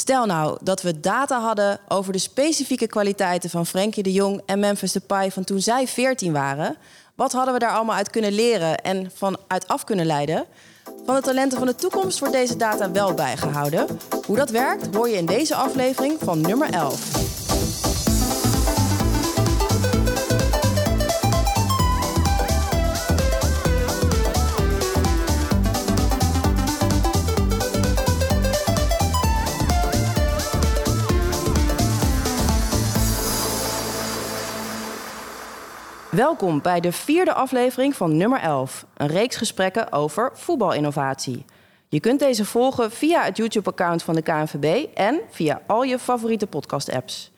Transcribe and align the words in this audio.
Stel 0.00 0.26
nou 0.26 0.58
dat 0.62 0.82
we 0.82 1.00
data 1.00 1.40
hadden 1.40 1.78
over 1.88 2.12
de 2.12 2.18
specifieke 2.18 2.86
kwaliteiten 2.86 3.50
van 3.50 3.66
Frenkie 3.66 4.02
de 4.02 4.12
Jong 4.12 4.42
en 4.46 4.58
Memphis 4.58 4.92
Depay 4.92 5.30
van 5.30 5.44
toen 5.44 5.60
zij 5.60 5.86
14 5.86 6.32
waren. 6.32 6.76
Wat 7.14 7.32
hadden 7.32 7.54
we 7.54 7.60
daar 7.60 7.70
allemaal 7.70 7.96
uit 7.96 8.10
kunnen 8.10 8.32
leren 8.32 8.78
en 8.78 9.10
vanuit 9.14 9.68
af 9.68 9.84
kunnen 9.84 10.06
leiden? 10.06 10.44
Van 11.06 11.14
de 11.14 11.20
talenten 11.20 11.58
van 11.58 11.66
de 11.66 11.74
toekomst 11.74 12.18
wordt 12.18 12.34
deze 12.34 12.56
data 12.56 12.90
wel 12.90 13.14
bijgehouden. 13.14 13.86
Hoe 14.26 14.36
dat 14.36 14.50
werkt 14.50 14.94
hoor 14.94 15.08
je 15.08 15.16
in 15.16 15.26
deze 15.26 15.54
aflevering 15.54 16.18
van 16.20 16.40
nummer 16.40 16.70
11. 16.70 17.45
Welkom 36.16 36.62
bij 36.62 36.80
de 36.80 36.92
vierde 36.92 37.32
aflevering 37.32 37.94
van 37.94 38.16
nummer 38.16 38.40
11, 38.40 38.86
een 38.96 39.06
reeks 39.06 39.36
gesprekken 39.36 39.92
over 39.92 40.30
voetbalinnovatie. 40.34 41.44
Je 41.88 42.00
kunt 42.00 42.18
deze 42.18 42.44
volgen 42.44 42.90
via 42.90 43.22
het 43.22 43.36
YouTube-account 43.36 44.02
van 44.02 44.14
de 44.14 44.22
KNVB 44.22 44.86
en 44.94 45.20
via 45.30 45.62
al 45.66 45.82
je 45.82 45.98
favoriete 45.98 46.46
podcast-apps. 46.46 47.32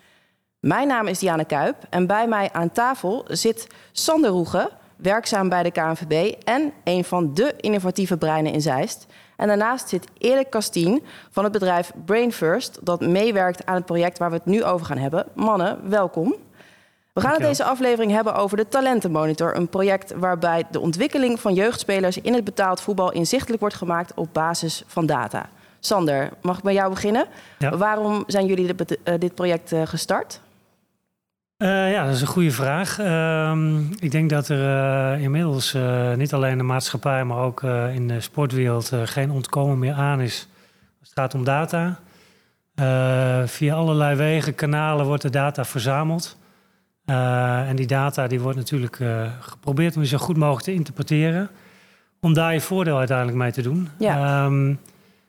Mijn 0.60 0.88
naam 0.88 1.06
is 1.06 1.18
Diana 1.18 1.42
Kuip 1.42 1.76
en 1.90 2.06
bij 2.06 2.28
mij 2.28 2.52
aan 2.52 2.70
tafel 2.70 3.24
zit 3.28 3.66
Sander 3.92 4.30
Roege, 4.30 4.70
werkzaam 4.96 5.48
bij 5.48 5.62
de 5.62 5.70
KNVB 5.70 6.34
en 6.44 6.72
een 6.84 7.04
van 7.04 7.34
de 7.34 7.54
innovatieve 7.56 8.16
breinen 8.16 8.52
in 8.52 8.62
Zeist. 8.62 9.06
En 9.36 9.46
daarnaast 9.46 9.88
zit 9.88 10.06
Erik 10.18 10.50
Kastien 10.50 11.02
van 11.30 11.44
het 11.44 11.52
bedrijf 11.52 11.92
Brain 12.04 12.32
First, 12.32 12.78
dat 12.82 13.00
meewerkt 13.00 13.66
aan 13.66 13.74
het 13.74 13.86
project 13.86 14.18
waar 14.18 14.30
we 14.30 14.36
het 14.36 14.46
nu 14.46 14.64
over 14.64 14.86
gaan 14.86 14.98
hebben. 14.98 15.26
Mannen, 15.34 15.90
welkom. 15.90 16.34
We 17.18 17.24
gaan 17.24 17.34
het 17.34 17.42
deze 17.42 17.64
aflevering 17.64 18.12
hebben 18.12 18.34
over 18.34 18.56
de 18.56 18.68
Talentenmonitor. 18.68 19.56
Een 19.56 19.68
project 19.68 20.14
waarbij 20.16 20.64
de 20.70 20.80
ontwikkeling 20.80 21.40
van 21.40 21.54
jeugdspelers 21.54 22.20
in 22.20 22.34
het 22.34 22.44
betaald 22.44 22.80
voetbal 22.80 23.12
inzichtelijk 23.12 23.60
wordt 23.60 23.76
gemaakt 23.76 24.12
op 24.14 24.28
basis 24.32 24.82
van 24.86 25.06
data. 25.06 25.48
Sander, 25.80 26.30
mag 26.42 26.56
ik 26.56 26.62
bij 26.62 26.72
jou 26.72 26.90
beginnen? 26.90 27.26
Waarom 27.58 28.24
zijn 28.26 28.46
jullie 28.46 28.74
dit, 28.74 28.98
uh, 29.04 29.14
dit 29.18 29.34
project 29.34 29.72
uh, 29.72 29.82
gestart? 29.84 30.40
Uh, 31.58 31.92
ja, 31.92 32.04
dat 32.04 32.14
is 32.14 32.20
een 32.20 32.26
goede 32.26 32.50
vraag. 32.50 32.98
Ehm, 32.98 33.80
ik 33.98 34.10
denk 34.10 34.30
dat 34.30 34.48
er 34.48 35.18
inmiddels 35.18 35.76
niet 36.16 36.32
alleen 36.32 36.58
de 36.58 36.64
maatschappij, 36.64 37.24
maar 37.24 37.38
ook 37.38 37.62
in 37.94 38.08
de 38.08 38.20
sportwereld 38.20 38.92
geen 39.04 39.30
ontkomen 39.30 39.78
meer 39.78 39.94
aan 39.94 40.20
is. 40.20 40.48
Als 41.00 41.08
het 41.08 41.18
gaat 41.18 41.34
om 41.34 41.44
data. 41.44 41.98
via 43.46 43.74
allerlei 43.74 44.16
wegen, 44.16 44.54
kanalen 44.54 45.06
wordt 45.06 45.22
de 45.22 45.30
data 45.30 45.64
verzameld. 45.64 46.36
Uh, 47.10 47.68
en 47.68 47.76
die 47.76 47.86
data 47.86 48.26
die 48.26 48.40
wordt 48.40 48.56
natuurlijk 48.56 48.98
uh, 48.98 49.30
geprobeerd 49.40 49.94
om 49.94 50.00
die 50.00 50.10
zo 50.10 50.18
goed 50.18 50.36
mogelijk 50.36 50.64
te 50.64 50.72
interpreteren. 50.72 51.48
Om 52.20 52.34
daar 52.34 52.52
je 52.52 52.60
voordeel 52.60 52.98
uiteindelijk 52.98 53.38
mee 53.38 53.52
te 53.52 53.62
doen. 53.62 53.88
Ja. 53.98 54.44
Um, 54.44 54.80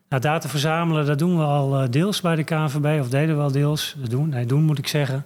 nou, 0.10 0.22
data 0.22 0.50
verzamelen, 0.50 1.06
dat 1.06 1.20
doen 1.20 1.38
we 1.38 1.44
al 1.44 1.82
uh, 1.82 1.90
deels 1.90 2.22
bij 2.22 2.36
de 2.36 2.44
KNVB, 2.44 3.00
of 3.00 3.10
deden 3.10 3.36
we 3.36 3.42
al 3.42 3.52
deels. 3.52 3.96
Dat 4.00 4.10
doen, 4.10 4.30
nee, 4.30 4.46
doen 4.46 4.64
moet 4.64 4.78
ik 4.78 4.88
zeggen. 4.88 5.26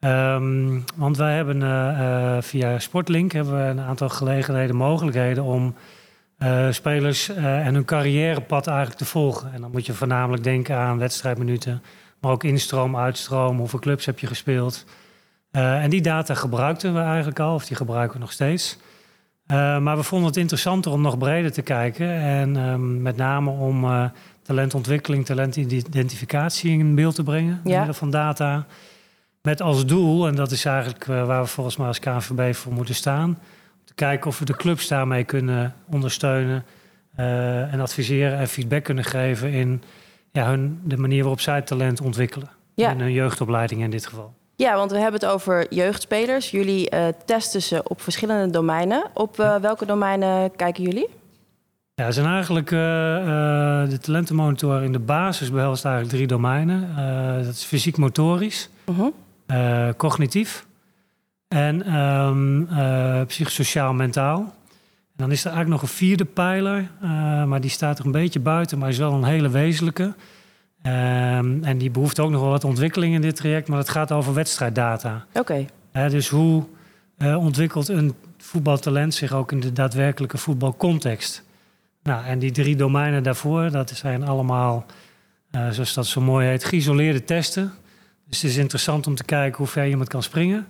Um, 0.00 0.84
want 0.96 1.16
wij 1.16 1.34
hebben 1.34 2.42
via 2.42 2.78
Sportlink 2.78 3.32
hebben 3.32 3.56
we 3.56 3.70
een 3.70 3.80
aantal 3.80 4.08
gelegenheden, 4.08 4.76
mogelijkheden 4.76 5.44
om 5.44 5.74
spelers 6.70 7.28
en 7.28 7.74
hun 7.74 7.84
carrièrepad 7.84 8.66
eigenlijk 8.66 8.98
te 8.98 9.04
volgen. 9.04 9.52
En 9.52 9.60
dan 9.60 9.70
moet 9.70 9.86
je 9.86 9.92
voornamelijk 9.92 10.44
denken 10.44 10.76
aan 10.76 10.98
wedstrijdminuten, 10.98 11.82
maar 12.20 12.32
ook 12.32 12.44
instroom, 12.44 12.96
uitstroom, 12.96 13.58
hoeveel 13.58 13.78
clubs 13.78 14.06
heb 14.06 14.18
je 14.18 14.26
gespeeld. 14.26 14.84
Uh, 15.52 15.82
en 15.82 15.90
die 15.90 16.00
data 16.00 16.34
gebruikten 16.34 16.94
we 16.94 17.00
eigenlijk 17.00 17.38
al, 17.40 17.54
of 17.54 17.66
die 17.66 17.76
gebruiken 17.76 18.12
we 18.12 18.20
nog 18.22 18.32
steeds. 18.32 18.78
Uh, 19.46 19.78
maar 19.78 19.96
we 19.96 20.02
vonden 20.02 20.28
het 20.28 20.36
interessanter 20.36 20.92
om 20.92 21.00
nog 21.00 21.18
breder 21.18 21.52
te 21.52 21.62
kijken. 21.62 22.10
En 22.12 22.56
um, 22.56 23.02
met 23.02 23.16
name 23.16 23.50
om 23.50 23.84
uh, 23.84 24.04
talentontwikkeling, 24.42 25.24
talentidentificatie 25.24 26.78
in 26.78 26.94
beeld 26.94 27.14
te 27.14 27.22
brengen. 27.22 27.60
Ja. 27.64 27.76
middel 27.76 27.94
van 27.94 28.10
data. 28.10 28.66
Met 29.42 29.62
als 29.62 29.86
doel, 29.86 30.26
en 30.26 30.34
dat 30.34 30.50
is 30.50 30.64
eigenlijk 30.64 31.04
waar 31.04 31.42
we 31.42 31.48
volgens 31.48 31.76
mij 31.76 31.86
als 31.86 31.98
KNVB 31.98 32.54
voor 32.54 32.72
moeten 32.72 32.94
staan. 32.94 33.28
Om 33.28 33.84
te 33.84 33.94
kijken 33.94 34.26
of 34.26 34.38
we 34.38 34.44
de 34.44 34.56
clubs 34.56 34.88
daarmee 34.88 35.24
kunnen 35.24 35.74
ondersteunen. 35.90 36.64
en 37.70 37.80
adviseren 37.80 38.38
en 38.38 38.48
feedback 38.48 38.84
kunnen 38.84 39.04
geven 39.04 39.52
in 39.52 39.82
ja, 40.32 40.46
hun, 40.46 40.80
de 40.84 40.96
manier 40.96 41.20
waarop 41.20 41.40
zij 41.40 41.62
talent 41.62 42.00
ontwikkelen. 42.00 42.48
Ja. 42.74 42.90
In 42.90 43.00
hun 43.00 43.12
jeugdopleiding 43.12 43.82
in 43.82 43.90
dit 43.90 44.06
geval. 44.06 44.34
Ja, 44.60 44.76
want 44.76 44.90
we 44.90 44.98
hebben 44.98 45.20
het 45.20 45.30
over 45.30 45.74
jeugdspelers. 45.74 46.50
Jullie 46.50 46.94
uh, 46.94 47.06
testen 47.24 47.62
ze 47.62 47.82
op 47.84 48.00
verschillende 48.00 48.52
domeinen. 48.52 49.10
Op 49.14 49.38
uh, 49.38 49.56
welke 49.56 49.86
domeinen 49.86 50.56
kijken 50.56 50.82
jullie? 50.82 51.08
Ja, 51.94 52.04
er 52.04 52.12
zijn 52.12 52.26
eigenlijk 52.26 52.70
uh, 52.70 52.78
de 53.88 53.98
talentenmonitor 54.00 54.82
in 54.82 54.92
de 54.92 54.98
basis 54.98 55.50
behelst 55.50 55.84
eigenlijk 55.84 56.14
drie 56.14 56.26
domeinen. 56.26 56.88
dat 57.44 57.54
is 57.54 57.64
fysiek-motorisch, 57.64 58.68
-huh. 58.84 59.88
cognitief 59.96 60.66
en 61.48 61.94
um, 61.94 62.68
psychosociaal-mentaal. 63.26 64.38
En 64.38 65.16
dan 65.16 65.30
is 65.30 65.44
er 65.44 65.50
eigenlijk 65.50 65.80
nog 65.80 65.90
een 65.90 65.96
vierde 65.96 66.24
pijler, 66.24 66.88
maar 67.46 67.60
die 67.60 67.70
staat 67.70 67.98
er 67.98 68.04
een 68.04 68.12
beetje 68.12 68.40
buiten, 68.40 68.78
maar 68.78 68.88
is 68.88 68.98
wel 68.98 69.12
een 69.12 69.24
hele 69.24 69.48
wezenlijke. 69.48 70.14
Um, 70.82 71.64
en 71.64 71.78
die 71.78 71.90
behoeft 71.90 72.20
ook 72.20 72.30
nog 72.30 72.40
wel 72.40 72.50
wat 72.50 72.64
ontwikkeling 72.64 73.14
in 73.14 73.20
dit 73.20 73.36
traject, 73.36 73.68
maar 73.68 73.78
het 73.78 73.88
gaat 73.88 74.12
over 74.12 74.34
wedstrijddata. 74.34 75.26
Oké. 75.34 75.66
Okay. 75.92 76.08
dus 76.08 76.28
hoe 76.28 76.64
uh, 77.18 77.38
ontwikkelt 77.38 77.88
een 77.88 78.14
voetbaltalent 78.38 79.14
zich 79.14 79.32
ook 79.32 79.52
in 79.52 79.60
de 79.60 79.72
daadwerkelijke 79.72 80.38
voetbalcontext? 80.38 81.42
Nou, 82.02 82.24
en 82.24 82.38
die 82.38 82.50
drie 82.50 82.76
domeinen 82.76 83.22
daarvoor, 83.22 83.70
dat 83.70 83.90
zijn 83.90 84.24
allemaal, 84.24 84.86
uh, 85.50 85.70
zoals 85.70 85.94
dat 85.94 86.06
zo 86.06 86.20
mooi 86.20 86.46
heet, 86.46 86.64
geïsoleerde 86.64 87.24
testen. 87.24 87.72
Dus 88.26 88.42
het 88.42 88.50
is 88.50 88.56
interessant 88.56 89.06
om 89.06 89.14
te 89.14 89.24
kijken 89.24 89.56
hoe 89.56 89.66
ver 89.66 89.88
iemand 89.88 90.08
kan 90.08 90.22
springen. 90.22 90.66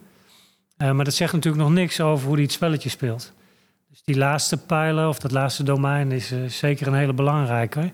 Uh, 0.78 0.90
maar 0.90 1.04
dat 1.04 1.14
zegt 1.14 1.32
natuurlijk 1.32 1.62
nog 1.62 1.72
niks 1.72 2.00
over 2.00 2.26
hoe 2.26 2.34
hij 2.34 2.42
het 2.42 2.52
spelletje 2.52 2.88
speelt. 2.88 3.32
Dus 3.90 4.02
die 4.04 4.16
laatste 4.16 4.56
pijler 4.56 5.08
of 5.08 5.18
dat 5.18 5.30
laatste 5.30 5.62
domein 5.62 6.12
is 6.12 6.32
zeker 6.46 6.86
een 6.86 6.94
hele 6.94 7.12
belangrijke 7.12 7.90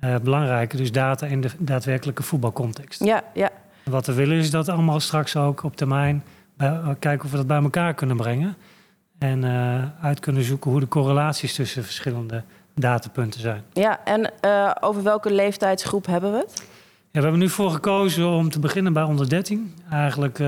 uh, 0.00 0.16
belangrijke. 0.22 0.76
Dus 0.76 0.92
data 0.92 1.26
in 1.26 1.40
de 1.40 1.50
daadwerkelijke 1.58 2.22
voetbalcontext. 2.22 3.04
Ja, 3.04 3.24
ja. 3.34 3.50
Wat 3.84 4.06
we 4.06 4.12
willen 4.12 4.36
is 4.36 4.50
dat 4.50 4.68
allemaal 4.68 5.00
straks 5.00 5.36
ook 5.36 5.62
op 5.62 5.76
termijn 5.76 6.24
bij, 6.56 6.68
uh, 6.68 6.88
kijken 6.98 7.24
of 7.24 7.30
we 7.30 7.36
dat 7.36 7.46
bij 7.46 7.62
elkaar 7.62 7.94
kunnen 7.94 8.16
brengen. 8.16 8.56
En 9.18 9.42
uh, 9.44 10.04
uit 10.04 10.20
kunnen 10.20 10.42
zoeken 10.42 10.70
hoe 10.70 10.80
de 10.80 10.88
correlaties 10.88 11.54
tussen 11.54 11.84
verschillende 11.84 12.42
datapunten 12.74 13.40
zijn. 13.40 13.62
Ja, 13.72 14.04
en 14.04 14.32
over 14.80 15.02
welke 15.02 15.32
leeftijdsgroep 15.32 16.06
hebben 16.06 16.32
we 16.32 16.38
het? 16.38 16.62
Ja, 17.10 17.22
we 17.22 17.28
hebben 17.28 17.38
nu 17.38 17.48
voor 17.48 17.70
gekozen 17.70 18.28
om 18.28 18.50
te 18.50 18.58
beginnen 18.58 18.92
bij 18.92 19.02
onder 19.02 19.28
13. 19.28 19.74
Eigenlijk 19.90 20.38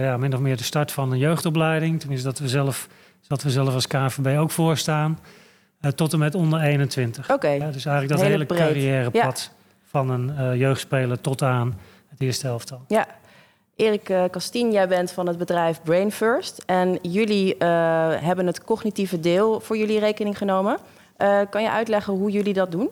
ja, 0.00 0.16
min 0.16 0.34
of 0.34 0.40
meer 0.40 0.56
de 0.56 0.62
start 0.62 0.92
van 0.92 1.12
een 1.12 1.18
jeugdopleiding. 1.18 2.00
Tenminste, 2.00 2.26
dat 2.28 2.38
we 2.38 2.48
zelf, 2.48 2.88
dat 3.26 3.42
we 3.42 3.50
zelf 3.50 3.74
als 3.74 3.86
KVB 3.86 4.38
ook 4.38 4.50
voorstaan. 4.50 5.18
Tot 5.94 6.12
en 6.12 6.18
met 6.18 6.34
onder 6.34 6.60
21. 6.60 7.30
Oké. 7.30 7.48
Ja, 7.48 7.70
dus 7.70 7.84
eigenlijk 7.84 8.08
dat 8.08 8.20
hele, 8.20 8.32
hele 8.32 8.46
carrièrepad 8.46 9.50
ja. 9.52 9.72
van 9.84 10.10
een 10.10 10.30
uh, 10.38 10.56
jeugdspeler 10.56 11.20
tot 11.20 11.42
aan 11.42 11.78
het 12.08 12.20
eerste 12.20 12.48
elftal. 12.48 12.80
Ja. 12.88 13.06
Erik 13.76 14.12
Kastien, 14.30 14.72
jij 14.72 14.88
bent 14.88 15.10
van 15.10 15.26
het 15.26 15.38
bedrijf 15.38 15.82
Brain 15.82 16.12
First. 16.12 16.62
En 16.66 16.98
jullie 17.02 17.54
hebben 18.20 18.46
het 18.46 18.64
cognitieve 18.64 19.20
deel 19.20 19.60
voor 19.60 19.76
jullie 19.76 19.98
rekening 19.98 20.38
genomen. 20.38 20.78
kan 21.50 21.62
je 21.62 21.70
uitleggen 21.70 22.12
hoe 22.12 22.30
jullie 22.30 22.52
dat 22.52 22.70
doen? 22.70 22.90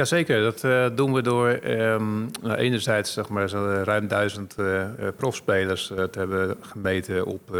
Jazeker, 0.00 0.42
dat 0.42 0.64
uh, 0.64 0.86
doen 0.94 1.12
we 1.12 1.22
door 1.22 1.48
um, 1.48 2.30
nou, 2.42 2.56
enerzijds 2.56 3.12
zeg 3.12 3.28
maar, 3.28 3.48
zo 3.48 3.82
ruim 3.84 4.08
duizend 4.08 4.54
uh, 4.58 4.84
profspelers 5.16 5.90
uh, 5.90 6.02
te 6.04 6.18
hebben 6.18 6.56
gemeten 6.60 7.26
op 7.26 7.56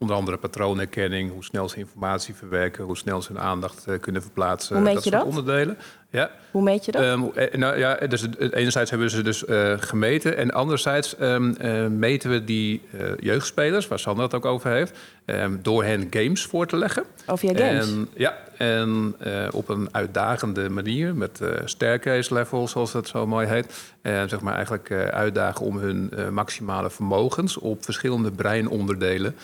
onder 0.00 0.16
andere 0.16 0.36
patroonherkenning, 0.36 1.32
hoe 1.32 1.44
snel 1.44 1.68
ze 1.68 1.76
informatie 1.76 2.34
verwerken, 2.34 2.84
hoe 2.84 2.96
snel 2.96 3.22
ze 3.22 3.32
hun 3.32 3.42
aandacht 3.42 3.86
kunnen 4.00 4.22
verplaatsen. 4.22 4.76
Hoe 4.76 4.84
meet 4.84 5.04
je 5.04 5.10
dat? 5.10 5.24
onderdelen. 5.24 5.78
Ja. 6.12 6.30
Hoe 6.50 6.62
meet 6.62 6.84
je 6.84 6.92
dat? 6.92 7.02
Um, 7.02 7.30
nou, 7.52 7.78
ja, 7.78 7.94
dus 7.94 8.26
enerzijds 8.38 8.90
hebben 8.90 9.08
we 9.08 9.14
ze 9.14 9.22
dus 9.22 9.44
uh, 9.44 9.74
gemeten. 9.78 10.36
En 10.36 10.50
anderzijds 10.50 11.14
um, 11.20 11.56
uh, 11.60 11.86
meten 11.86 12.30
we 12.30 12.44
die 12.44 12.82
uh, 12.94 13.00
jeugdspelers, 13.18 13.88
waar 13.88 13.98
Sander 13.98 14.24
het 14.24 14.34
ook 14.34 14.44
over 14.44 14.70
heeft, 14.70 14.98
um, 15.26 15.58
door 15.62 15.84
hen 15.84 16.06
games 16.10 16.44
voor 16.44 16.66
te 16.66 16.76
leggen. 16.76 17.04
Of 17.26 17.40
via 17.40 17.54
games? 17.54 17.90
En, 17.90 18.08
ja, 18.14 18.36
en 18.56 19.14
op 19.50 19.68
een 19.68 19.88
uitdagende 19.92 20.68
manier, 20.68 21.14
met 21.14 21.40
staircase 21.64 22.34
level, 22.34 22.68
zoals 22.68 22.92
dat 22.92 23.08
zo 23.08 23.26
mooi 23.26 23.46
heet. 23.46 23.92
Zeg 24.02 24.40
maar 24.40 24.54
eigenlijk 24.54 24.92
uitdagen 25.10 25.66
om 25.66 25.78
hun 25.78 26.10
maximale 26.30 26.90
vermogens 26.90 27.56
op 27.56 27.84
verschillende 27.84 28.30
breinonderdelen 28.30 29.36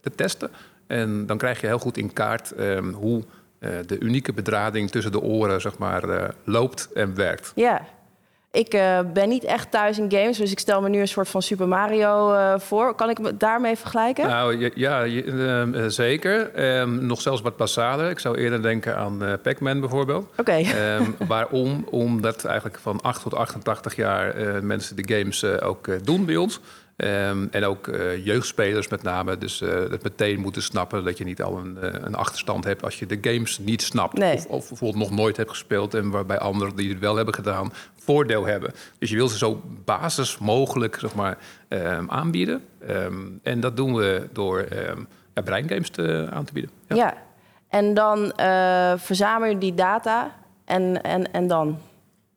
te 0.00 0.10
testen. 0.14 0.50
En 0.86 1.26
dan 1.26 1.38
krijg 1.38 1.60
je 1.60 1.66
heel 1.66 1.78
goed 1.78 1.96
in 1.96 2.12
kaart 2.12 2.52
hoe 2.92 3.24
de 3.86 3.98
unieke 4.00 4.32
bedrading 4.32 4.90
tussen 4.90 5.12
de 5.12 5.20
oren 5.20 5.60
zeg 5.60 5.78
maar, 5.78 6.34
loopt 6.44 6.88
en 6.92 7.14
werkt. 7.14 7.52
Ja, 7.54 7.82
ik 8.52 8.74
uh, 8.74 8.98
ben 9.12 9.28
niet 9.28 9.44
echt 9.44 9.70
thuis 9.70 9.98
in 9.98 10.10
games, 10.10 10.36
dus 10.36 10.50
ik 10.50 10.58
stel 10.58 10.80
me 10.80 10.88
nu 10.88 11.00
een 11.00 11.08
soort 11.08 11.28
van 11.28 11.42
Super 11.42 11.68
Mario 11.68 12.32
uh, 12.32 12.54
voor. 12.58 12.94
Kan 12.94 13.10
ik 13.10 13.18
me 13.18 13.36
daarmee 13.36 13.76
vergelijken? 13.76 14.28
Nou 14.28 14.70
ja, 14.74 15.06
uh, 15.06 15.84
zeker. 15.86 16.64
Um, 16.80 17.06
nog 17.06 17.20
zelfs 17.20 17.40
wat 17.40 17.56
basaler. 17.56 18.10
Ik 18.10 18.18
zou 18.18 18.38
eerder 18.38 18.62
denken 18.62 18.96
aan 18.96 19.38
Pac-Man 19.42 19.80
bijvoorbeeld. 19.80 20.26
Oké. 20.36 20.40
Okay. 20.40 20.66
Um, 20.98 21.16
waarom? 21.26 21.86
Omdat 21.90 22.44
eigenlijk 22.44 22.78
van 22.78 23.00
8 23.00 23.22
tot 23.22 23.34
88 23.34 23.96
jaar 23.96 24.34
mensen 24.64 24.96
de 24.96 25.14
games 25.14 25.44
ook 25.44 26.04
doen 26.04 26.24
bij 26.24 26.36
ons. 26.36 26.60
Um, 26.96 27.48
en 27.50 27.64
ook 27.64 27.86
uh, 27.86 28.24
jeugdspelers 28.24 28.88
met 28.88 29.02
name. 29.02 29.38
Dus 29.38 29.60
uh, 29.60 29.70
het 29.70 30.02
meteen 30.02 30.40
moeten 30.40 30.62
snappen 30.62 31.04
dat 31.04 31.18
je 31.18 31.24
niet 31.24 31.42
al 31.42 31.58
een, 31.58 31.78
uh, 31.82 31.90
een 31.92 32.14
achterstand 32.14 32.64
hebt 32.64 32.82
als 32.82 32.98
je 32.98 33.06
de 33.06 33.18
games 33.20 33.58
niet 33.58 33.82
snapt. 33.82 34.18
Nee. 34.18 34.36
Of, 34.36 34.46
of, 34.48 34.68
bijvoorbeeld 34.68 35.08
nog 35.08 35.18
nooit 35.18 35.36
hebt 35.36 35.50
gespeeld 35.50 35.94
en 35.94 36.10
waarbij 36.10 36.38
anderen 36.38 36.76
die 36.76 36.88
het 36.88 36.98
wel 36.98 37.16
hebben 37.16 37.34
gedaan 37.34 37.72
voordeel 37.96 38.44
hebben. 38.44 38.72
Dus 38.98 39.10
je 39.10 39.16
wil 39.16 39.28
ze 39.28 39.38
zo 39.38 39.62
basis 39.84 40.38
mogelijk 40.38 40.96
zeg 41.00 41.14
maar, 41.14 41.38
um, 41.68 42.10
aanbieden. 42.10 42.64
Um, 42.88 43.40
en 43.42 43.60
dat 43.60 43.76
doen 43.76 43.94
we 43.94 44.28
door 44.32 44.66
ja, 45.34 45.42
breingames 45.42 45.90
te, 45.90 46.28
aan 46.32 46.44
te 46.44 46.52
bieden. 46.52 46.70
Ja, 46.86 46.96
ja. 46.96 47.14
en 47.68 47.94
dan 47.94 48.32
verzamel 48.98 49.48
je 49.48 49.58
die 49.58 49.74
data 49.74 50.34
en, 50.64 51.02
en, 51.02 51.32
en 51.32 51.46
dan? 51.46 51.78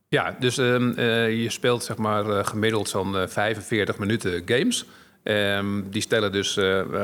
Ja, 0.07 0.36
dus 0.40 0.57
um, 0.57 0.94
uh, 0.98 1.44
je 1.44 1.50
speelt 1.50 1.84
zeg 1.84 1.98
maar 1.98 2.25
uh, 2.25 2.46
gemiddeld 2.46 2.90
zo'n 2.90 3.13
uh, 3.13 3.28
45 3.28 3.98
minuten 3.98 4.42
games. 4.46 4.86
Um, 5.24 5.90
die 5.90 6.02
stellen 6.02 6.31
dus 6.31 6.57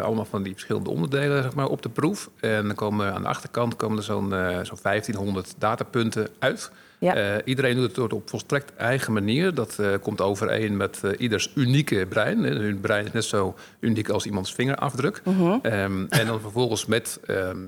allemaal 0.03 0.25
van 0.25 0.43
die 0.43 0.53
verschillende 0.53 0.89
onderdelen 0.89 1.43
zeg 1.43 1.55
maar, 1.55 1.67
op 1.67 1.81
de 1.81 1.89
proef. 1.89 2.29
En 2.39 2.65
dan 2.65 2.75
komen 2.75 3.13
aan 3.13 3.21
de 3.21 3.27
achterkant 3.27 3.75
komen 3.75 3.97
er 3.97 4.03
zo'n 4.03 4.29
zo'n 4.63 4.77
1500 4.81 5.53
datapunten 5.57 6.27
uit. 6.39 6.71
Ja. 7.01 7.43
iedereen 7.43 7.75
doet 7.75 7.95
het 7.95 8.13
op 8.13 8.29
volstrekt 8.29 8.75
eigen 8.75 9.13
manier. 9.13 9.53
Dat 9.53 9.79
komt 10.01 10.21
overeen 10.21 10.77
met 10.77 11.01
ieders 11.17 11.51
unieke 11.55 12.05
brein. 12.09 12.43
Hun 12.43 12.79
brein 12.79 13.05
is 13.05 13.11
net 13.11 13.23
zo 13.23 13.55
uniek 13.79 14.09
als 14.09 14.25
iemands 14.25 14.53
vingerafdruk. 14.53 15.21
-huh. 15.23 15.57
um, 15.63 16.07
en 16.09 16.27
dan 16.27 16.39
vervolgens 16.39 16.85
met 16.85 17.19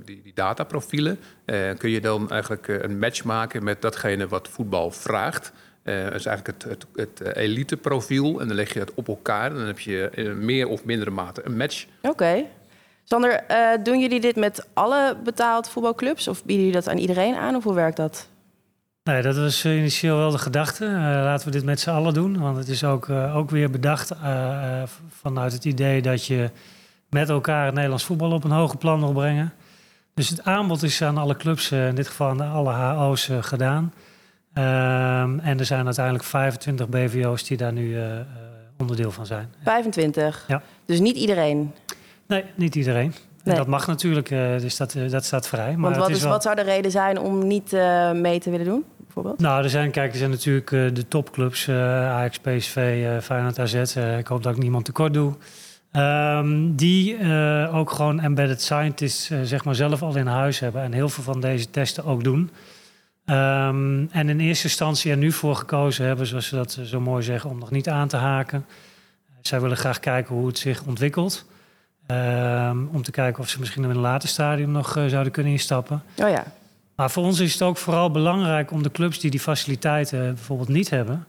die, 0.06 0.21
die 0.24 0.31
dataprofielen 0.35 1.19
kun 1.77 1.89
je 1.89 2.01
dan 2.01 2.30
eigenlijk 2.30 2.68
een 2.68 3.00
match 3.00 3.24
maken 3.24 3.63
met 3.63 3.81
datgene 3.81 4.27
wat 4.27 4.47
voetbal 4.47 4.91
vraagt. 4.91 5.51
Uh, 5.83 6.03
dat 6.03 6.13
is 6.13 6.25
eigenlijk 6.25 6.63
het, 6.63 6.85
het, 6.95 7.18
het 7.18 7.35
eliteprofiel. 7.35 8.41
En 8.41 8.47
dan 8.47 8.56
leg 8.56 8.74
je 8.74 8.80
het 8.80 8.94
op 8.94 9.07
elkaar. 9.07 9.51
En 9.51 9.57
dan 9.57 9.65
heb 9.65 9.80
je 9.80 10.09
in 10.13 10.45
meer 10.45 10.68
of 10.68 10.85
mindere 10.85 11.12
mate 11.12 11.41
een 11.45 11.57
match. 11.57 11.85
Oké. 12.01 12.09
Okay. 12.09 12.47
Sander, 13.03 13.44
doen 13.83 14.00
jullie 14.00 14.19
dit 14.19 14.35
met 14.35 14.68
alle 14.74 15.18
betaald 15.24 15.69
voetbalclubs? 15.69 16.27
Of 16.27 16.44
bieden 16.44 16.65
jullie 16.65 16.81
dat 16.81 16.89
aan 16.89 16.97
iedereen 16.97 17.35
aan? 17.35 17.56
Of 17.56 17.63
hoe 17.63 17.74
werkt 17.74 17.97
dat? 17.97 18.27
Nee, 19.03 19.21
dat 19.21 19.38
was 19.38 19.65
initieel 19.65 20.17
wel 20.17 20.31
de 20.31 20.38
gedachte. 20.38 20.85
laten 21.23 21.45
we 21.45 21.51
dit 21.51 21.63
met 21.63 21.79
z'n 21.79 21.89
allen 21.89 22.13
doen. 22.13 22.39
Want 22.39 22.57
het 22.57 22.67
is 22.67 22.83
ook, 22.83 23.09
ook 23.09 23.50
weer 23.50 23.69
bedacht 23.69 24.11
vanuit 25.21 25.53
het 25.53 25.65
idee 25.65 26.01
dat 26.01 26.25
je 26.25 26.50
met 27.09 27.29
elkaar 27.29 27.65
het 27.65 27.73
Nederlands 27.73 28.03
voetbal 28.03 28.31
op 28.31 28.44
een 28.44 28.51
hoger 28.51 28.77
plan 28.77 29.00
wil 29.00 29.11
brengen. 29.11 29.53
Dus 30.13 30.29
het 30.29 30.44
aanbod 30.44 30.83
is 30.83 31.01
aan 31.01 31.17
alle 31.17 31.35
clubs, 31.35 31.71
in 31.71 31.95
dit 31.95 32.07
geval 32.07 32.29
aan 32.29 32.51
alle 32.51 32.71
HO's, 32.71 33.29
gedaan. 33.39 33.94
Um, 34.53 35.39
en 35.39 35.59
er 35.59 35.65
zijn 35.65 35.85
uiteindelijk 35.85 36.25
25 36.25 36.89
BVO's 36.89 37.44
die 37.44 37.57
daar 37.57 37.73
nu 37.73 37.97
onderdeel 38.77 39.11
van 39.11 39.25
zijn. 39.25 39.53
25? 39.63 40.45
Ja. 40.47 40.61
Dus 40.85 40.99
niet 40.99 41.15
iedereen? 41.15 41.73
Nee, 42.27 42.44
niet 42.56 42.75
iedereen. 42.75 43.13
Nee. 43.44 43.56
dat 43.56 43.67
mag 43.67 43.88
natuurlijk, 43.88 44.29
dus 44.29 44.77
dat, 44.77 44.95
dat 45.09 45.25
staat 45.25 45.47
vrij. 45.47 45.75
Maar 45.75 45.91
Want 45.91 46.01
wat, 46.01 46.09
is 46.09 46.21
wel... 46.21 46.31
wat 46.31 46.44
zou 46.44 46.56
de 46.56 46.61
reden 46.61 46.91
zijn 46.91 47.19
om 47.19 47.47
niet 47.47 47.71
mee 48.13 48.39
te 48.39 48.49
willen 48.49 48.65
doen? 48.65 48.85
Bijvoorbeeld? 49.13 49.39
Nou, 49.39 49.63
er 49.63 49.69
zijn, 49.69 49.92
kijk, 49.92 50.12
er 50.12 50.18
zijn 50.18 50.30
natuurlijk 50.30 50.69
de 50.69 51.07
topclubs, 51.07 51.69
Ajax, 51.69 52.39
PSV, 52.39 53.06
Feyenoord, 53.24 53.60
AZ. 53.60 53.95
ik 53.95 54.27
hoop 54.27 54.44
dat 54.44 54.56
ik 54.56 54.62
niemand 54.62 54.86
tekort 54.86 55.13
doe. 55.13 55.33
Um, 55.95 56.75
die 56.75 57.18
uh, 57.18 57.75
ook 57.75 57.92
gewoon 57.92 58.19
embedded 58.19 58.62
scientists 58.62 59.30
uh, 59.30 59.39
zeg 59.44 59.63
maar 59.65 59.75
zelf 59.75 60.01
al 60.01 60.15
in 60.15 60.27
huis 60.27 60.60
hebben 60.60 60.81
en 60.81 60.94
heel 60.94 61.10
veel 61.10 61.24
van 61.24 61.42
deze 61.42 61.69
testen 61.69 62.06
ook 62.06 62.24
doen. 62.24 62.51
Um, 63.25 64.10
en 64.12 64.30
in 64.30 64.39
eerste 64.39 64.63
instantie 64.68 65.12
er 65.12 65.18
nu 65.18 65.31
voor 65.31 65.56
gekozen 65.56 66.06
hebben, 66.06 66.27
zoals 66.27 66.48
ze 66.48 66.56
dat 66.56 66.80
zo 66.83 67.00
mooi 67.00 67.24
zeggen, 67.24 67.50
om 67.50 67.59
nog 67.59 67.71
niet 67.71 67.89
aan 67.89 68.07
te 68.07 68.18
haken. 68.18 68.66
zij 69.42 69.62
willen 69.62 69.77
graag 69.77 70.00
kijken 70.00 70.36
hoe 70.36 70.48
het 70.48 70.57
zich 70.57 70.83
ontwikkelt. 70.83 71.45
Um, 72.07 72.89
om 72.94 73.04
te 73.04 73.12
kijken 73.12 73.42
of 73.42 73.50
ze 73.50 73.59
misschien 73.59 73.83
in 73.83 73.89
een 73.89 73.98
later 73.98 74.30
stadium 74.30 74.71
nog 74.71 74.98
uh, 74.98 75.06
zouden 75.06 75.31
kunnen 75.31 75.51
instappen. 75.51 76.04
Oh 76.18 76.30
ja. 76.30 76.44
Maar 76.95 77.12
voor 77.12 77.24
ons 77.24 77.40
is 77.40 77.54
het 77.54 77.62
ook 77.62 77.78
vooral 77.78 78.12
belangrijk 78.12 78.72
om 78.72 78.84
de 78.84 78.92
clubs 78.92 79.19
die 79.19 79.31
die 79.31 79.40
faciliteiten 79.40 80.34
bijvoorbeeld 80.34 80.69
niet 80.69 80.90
hebben, 80.90 81.25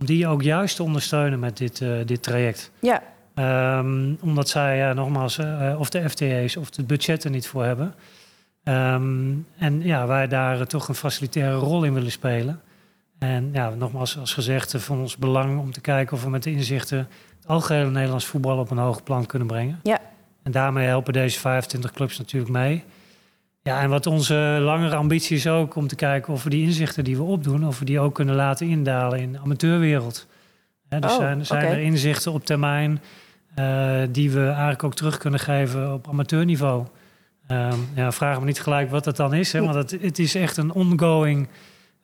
om 0.00 0.06
die 0.06 0.26
ook 0.26 0.42
juist 0.42 0.76
te 0.76 0.82
ondersteunen 0.82 1.38
met 1.38 1.56
dit, 1.56 1.84
dit 2.04 2.22
traject. 2.22 2.70
Ja. 2.80 3.02
Um, 3.38 4.18
omdat 4.20 4.48
zij 4.48 4.76
ja, 4.76 4.92
nogmaals, 4.92 5.38
uh, 5.38 5.74
of 5.78 5.90
de 5.90 6.10
FTE's 6.10 6.56
of 6.56 6.76
het 6.76 6.86
budget 6.86 7.24
er 7.24 7.30
niet 7.30 7.46
voor 7.46 7.64
hebben. 7.64 7.94
Um, 8.64 9.46
en 9.58 9.82
ja, 9.82 10.06
wij 10.06 10.28
daar 10.28 10.58
uh, 10.58 10.62
toch 10.62 10.88
een 10.88 10.94
facilitaire 10.94 11.56
rol 11.56 11.84
in 11.84 11.94
willen 11.94 12.10
spelen. 12.10 12.60
En 13.18 13.50
ja, 13.52 13.68
nogmaals, 13.70 14.18
als 14.18 14.34
gezegd, 14.34 14.74
uh, 14.74 14.80
van 14.80 14.98
ons 14.98 15.16
belang 15.16 15.58
om 15.58 15.72
te 15.72 15.80
kijken 15.80 16.16
of 16.16 16.22
we 16.22 16.30
met 16.30 16.42
de 16.42 16.50
inzichten 16.50 16.98
het 17.36 17.46
algehele 17.46 17.90
Nederlands 17.90 18.26
voetbal 18.26 18.58
op 18.58 18.70
een 18.70 18.78
hoger 18.78 19.02
plan 19.02 19.26
kunnen 19.26 19.48
brengen. 19.48 19.80
Ja. 19.82 20.00
En 20.42 20.52
daarmee 20.52 20.86
helpen 20.86 21.12
deze 21.12 21.38
25 21.38 21.92
clubs 21.92 22.18
natuurlijk 22.18 22.52
mee. 22.52 22.84
Ja, 23.66 23.80
en 23.80 23.88
wat 23.88 24.06
onze 24.06 24.34
langere 24.60 24.96
ambitie 24.96 25.36
is 25.36 25.46
ook 25.46 25.74
om 25.74 25.86
te 25.86 25.94
kijken 25.94 26.32
of 26.32 26.42
we 26.42 26.50
die 26.50 26.62
inzichten 26.62 27.04
die 27.04 27.16
we 27.16 27.22
opdoen, 27.22 27.66
of 27.66 27.78
we 27.78 27.84
die 27.84 28.00
ook 28.00 28.14
kunnen 28.14 28.34
laten 28.34 28.68
indalen 28.68 29.20
in 29.20 29.32
de 29.32 29.38
amateurwereld. 29.38 30.26
He, 30.88 31.00
dus 31.00 31.10
oh, 31.10 31.16
zijn, 31.16 31.46
zijn 31.46 31.62
okay. 31.64 31.74
er 31.74 31.82
inzichten 31.82 32.32
op 32.32 32.44
termijn 32.44 33.00
uh, 33.58 34.00
die 34.10 34.30
we 34.30 34.46
eigenlijk 34.46 34.84
ook 34.84 34.94
terug 34.94 35.18
kunnen 35.18 35.40
geven 35.40 35.92
op 35.92 36.08
amateurniveau. 36.08 36.86
Um, 37.50 37.88
ja, 37.94 38.12
vraag 38.12 38.38
me 38.38 38.44
niet 38.44 38.60
gelijk 38.60 38.90
wat 38.90 39.04
dat 39.04 39.16
dan 39.16 39.34
is, 39.34 39.52
hè, 39.52 39.60
want 39.60 39.74
het, 39.74 40.02
het 40.02 40.18
is 40.18 40.34
echt 40.34 40.56
een 40.56 40.72
ongoing 40.72 41.48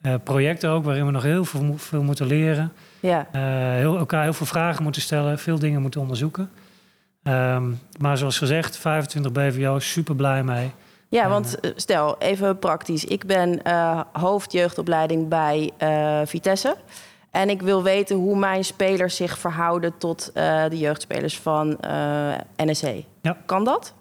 uh, 0.03 0.14
project 0.25 0.67
ook, 0.67 0.85
waarin 0.85 1.06
we 1.06 1.12
nog 1.12 1.23
heel 1.23 1.44
veel, 1.44 1.79
veel 1.79 2.03
moeten 2.03 2.26
leren. 2.26 2.73
Ja. 3.00 3.29
Uh, 3.37 3.43
heel, 3.79 3.99
elkaar 3.99 4.23
heel 4.23 4.32
veel 4.32 4.47
vragen 4.47 4.82
moeten 4.82 5.03
stellen, 5.03 5.38
veel 5.38 5.59
dingen 5.59 5.82
moeten 5.82 6.00
onderzoeken. 6.00 6.50
Um, 7.23 7.79
maar 7.99 8.19
zoals 8.19 8.38
gezegd, 8.38 8.76
25 8.76 9.32
BVO's, 9.32 9.91
super 9.91 10.14
blij 10.14 10.44
mee. 10.44 10.73
Ja, 11.12 11.29
want 11.29 11.59
stel, 11.76 12.17
even 12.19 12.59
praktisch. 12.59 13.05
Ik 13.05 13.26
ben 13.26 13.61
hoofdjeugdopleiding 14.12 15.29
bij 15.29 15.70
Vitesse. 16.26 16.76
En 17.31 17.50
ik 17.50 17.62
wil 17.62 17.82
weten 17.82 18.17
hoe 18.17 18.38
mijn 18.38 18.64
spelers 18.64 19.16
zich 19.16 19.38
verhouden 19.38 19.99
tot 19.99 20.31
uh, 20.35 20.64
de 20.69 20.78
jeugdspelers 20.78 21.38
van 21.38 21.78
NEC. 22.57 23.04
Ja. 23.23 23.37
Kan 23.47 23.64
dat? 23.64 23.95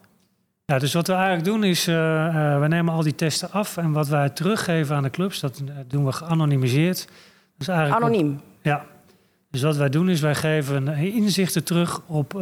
Ja, 0.66 0.80
dus 0.80 0.94
wat 0.94 1.08
we 1.08 1.14
eigenlijk 1.14 1.46
doen 1.46 1.64
is, 1.64 1.86
we 1.86 2.66
nemen 2.68 2.94
al 2.94 3.04
die 3.04 3.16
testen 3.16 3.52
af. 3.52 3.78
En 3.78 3.92
wat 3.92 4.08
wij 4.08 4.30
teruggeven 4.30 4.96
aan 4.96 5.04
de 5.04 5.10
clubs, 5.10 5.40
dat 5.40 5.62
doen 5.88 6.06
we 6.06 6.12
geanonimiseerd. 6.12 7.08
Dus 7.58 7.68
eigenlijk 7.68 8.04
Anoniem? 8.04 8.34
Op, 8.34 8.42
ja. 8.62 8.86
Dus 9.50 9.62
wat 9.62 9.76
wij 9.76 9.90
doen 9.90 10.10
is, 10.10 10.22
wij 10.22 10.36
geven 10.36 10.88
inzichten 10.98 11.64
terug 11.64 12.02
op, 12.08 12.36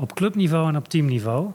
op 0.00 0.14
clubniveau 0.14 0.68
en 0.68 0.76
op 0.76 0.88
teamniveau. 0.88 1.50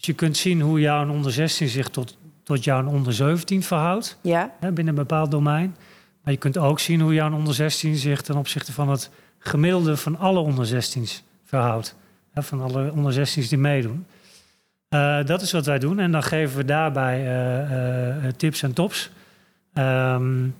Dus 0.00 0.08
je 0.08 0.14
kunt 0.14 0.36
zien 0.36 0.60
hoe 0.60 0.80
jouw 0.80 1.08
onder 1.08 1.32
16 1.32 1.68
zich 1.68 1.88
tot, 1.88 2.16
tot 2.42 2.64
jouw 2.64 2.86
onder 2.86 3.12
17 3.12 3.62
verhoudt. 3.62 4.18
Ja. 4.20 4.54
Hè, 4.60 4.72
binnen 4.72 4.94
een 4.94 5.00
bepaald 5.00 5.30
domein. 5.30 5.76
Maar 6.22 6.32
je 6.32 6.38
kunt 6.38 6.58
ook 6.58 6.80
zien 6.80 7.00
hoe 7.00 7.14
jouw 7.14 7.32
onder 7.32 7.54
16 7.54 7.96
zich 7.96 8.22
ten 8.22 8.36
opzichte 8.36 8.72
van 8.72 8.88
het 8.88 9.10
gemiddelde 9.38 9.96
van 9.96 10.18
alle 10.18 10.38
onder 10.38 10.66
16's 10.66 11.22
verhoudt. 11.44 11.96
Hè, 12.32 12.42
van 12.42 12.60
alle 12.60 12.92
onder 12.92 13.18
16's 13.18 13.48
die 13.48 13.58
meedoen. 13.58 14.06
Uh, 14.94 15.24
dat 15.24 15.42
is 15.42 15.52
wat 15.52 15.66
wij 15.66 15.78
doen. 15.78 15.98
En 15.98 16.12
dan 16.12 16.22
geven 16.22 16.56
we 16.56 16.64
daarbij 16.64 17.20
uh, 17.20 18.24
uh, 18.24 18.30
tips 18.36 18.62
en 18.62 18.72
tops. 18.72 19.10
Um, 19.74 20.54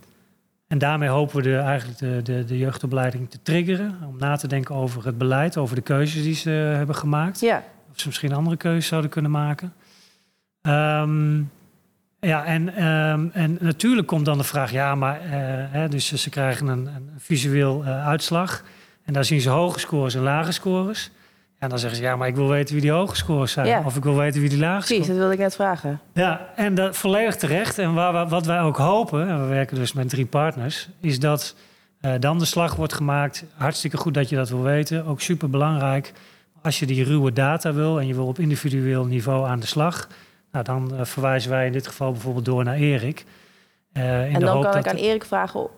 en 0.66 0.78
daarmee 0.78 1.08
hopen 1.08 1.36
we 1.36 1.42
de, 1.42 1.56
eigenlijk 1.56 1.98
de, 1.98 2.20
de, 2.22 2.44
de, 2.44 2.58
jeugdopleiding 2.58 3.30
te 3.30 3.38
triggeren. 3.42 3.98
Om 4.06 4.16
na 4.18 4.36
te 4.36 4.48
denken 4.48 4.74
over 4.74 5.06
het 5.06 5.18
beleid, 5.18 5.56
over 5.56 5.76
de 5.76 5.82
keuzes 5.82 6.22
die 6.22 6.34
ze 6.34 6.50
hebben 6.50 6.94
gemaakt. 6.94 7.40
Ja. 7.40 7.62
Ze 8.00 8.06
misschien 8.06 8.32
andere 8.32 8.56
keuzes 8.56 8.86
zouden 8.86 9.10
kunnen 9.10 9.30
maken. 9.30 9.72
Um, 10.62 11.50
ja, 12.20 12.44
en, 12.44 12.84
um, 12.84 13.30
en 13.32 13.58
natuurlijk 13.60 14.06
komt 14.06 14.24
dan 14.24 14.38
de 14.38 14.44
vraag, 14.44 14.70
ja, 14.70 14.94
maar 14.94 15.20
uh, 15.24 15.30
hè, 15.70 15.88
dus 15.88 16.12
ze 16.12 16.30
krijgen 16.30 16.66
een, 16.66 16.86
een 16.86 17.10
visueel 17.18 17.82
uh, 17.84 18.06
uitslag. 18.06 18.62
En 19.04 19.12
daar 19.12 19.24
zien 19.24 19.40
ze 19.40 19.50
hoge 19.50 19.78
scores 19.78 20.14
en 20.14 20.22
lage 20.22 20.52
scores. 20.52 21.10
En 21.58 21.68
dan 21.68 21.78
zeggen 21.78 21.98
ze, 21.98 22.04
ja, 22.04 22.16
maar 22.16 22.28
ik 22.28 22.34
wil 22.34 22.48
weten 22.48 22.72
wie 22.72 22.82
die 22.82 22.90
hoge 22.90 23.16
scores 23.16 23.52
zijn. 23.52 23.66
Ja. 23.66 23.82
Of 23.84 23.96
ik 23.96 24.02
wil 24.02 24.16
weten 24.16 24.40
wie 24.40 24.50
die 24.50 24.58
lage 24.58 24.86
Precies, 24.86 25.06
dat 25.06 25.16
wilde 25.16 25.32
ik 25.32 25.38
net 25.38 25.54
vragen. 25.54 26.00
Ja, 26.12 26.48
en 26.56 26.74
dat 26.74 26.96
volledig 26.96 27.36
terecht. 27.36 27.78
En 27.78 27.94
waar, 27.94 28.28
wat 28.28 28.46
wij 28.46 28.60
ook 28.60 28.76
hopen, 28.76 29.28
en 29.28 29.40
we 29.40 29.46
werken 29.46 29.76
dus 29.76 29.92
met 29.92 30.08
drie 30.08 30.26
partners, 30.26 30.88
is 31.00 31.18
dat 31.18 31.56
uh, 32.00 32.12
dan 32.20 32.38
de 32.38 32.44
slag 32.44 32.74
wordt 32.74 32.92
gemaakt. 32.92 33.44
Hartstikke 33.54 33.96
goed 33.96 34.14
dat 34.14 34.28
je 34.28 34.36
dat 34.36 34.48
wil 34.48 34.62
weten. 34.62 35.04
Ook 35.04 35.20
super 35.20 35.50
belangrijk. 35.50 36.12
Als 36.62 36.78
je 36.78 36.86
die 36.86 37.04
ruwe 37.04 37.32
data 37.32 37.72
wil 37.72 38.00
en 38.00 38.06
je 38.06 38.14
wil 38.14 38.26
op 38.26 38.38
individueel 38.38 39.04
niveau 39.04 39.48
aan 39.48 39.60
de 39.60 39.66
slag 39.66 40.08
Nou, 40.52 40.64
dan 40.64 41.06
verwijzen 41.06 41.50
wij 41.50 41.66
in 41.66 41.72
dit 41.72 41.86
geval 41.86 42.12
bijvoorbeeld 42.12 42.44
door 42.44 42.64
naar 42.64 42.74
Erik. 42.74 43.24
en 43.92 44.40
dan 44.40 44.62
kan 44.62 44.76
ik 44.76 44.88
aan 44.88 44.96
Erik 44.96 45.24
vragen 45.24 45.68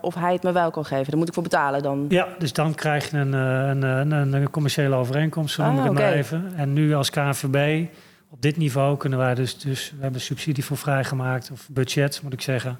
of 0.00 0.14
hij 0.14 0.32
het 0.32 0.42
me 0.42 0.52
wel 0.52 0.70
kan 0.70 0.84
geven. 0.84 1.10
Dan 1.10 1.18
moet 1.18 1.28
ik 1.28 1.34
voor 1.34 1.42
betalen 1.42 1.82
dan? 1.82 2.06
Ja, 2.08 2.28
dus 2.38 2.52
dan 2.52 2.74
krijg 2.74 3.10
je 3.10 3.16
een, 3.16 3.32
een, 3.32 3.82
een, 4.12 4.32
een 4.32 4.50
commerciële 4.50 4.94
overeenkomst, 4.94 5.54
zo 5.54 5.62
noem 5.62 5.72
ik 5.72 5.80
ah, 5.80 5.86
het 5.86 5.94
maar 5.94 6.12
even. 6.12 6.52
En 6.56 6.72
nu 6.72 6.94
als 6.94 7.10
KNVB, 7.10 7.86
op 8.30 8.42
dit 8.42 8.56
niveau 8.56 8.96
kunnen 8.96 9.18
wij 9.18 9.34
dus... 9.34 9.58
dus 9.58 9.92
we 9.96 10.02
hebben 10.02 10.20
subsidie 10.20 10.64
voor 10.64 10.76
vrijgemaakt, 10.76 11.50
of 11.50 11.68
budget 11.70 12.20
moet 12.22 12.32
ik 12.32 12.40
zeggen... 12.40 12.78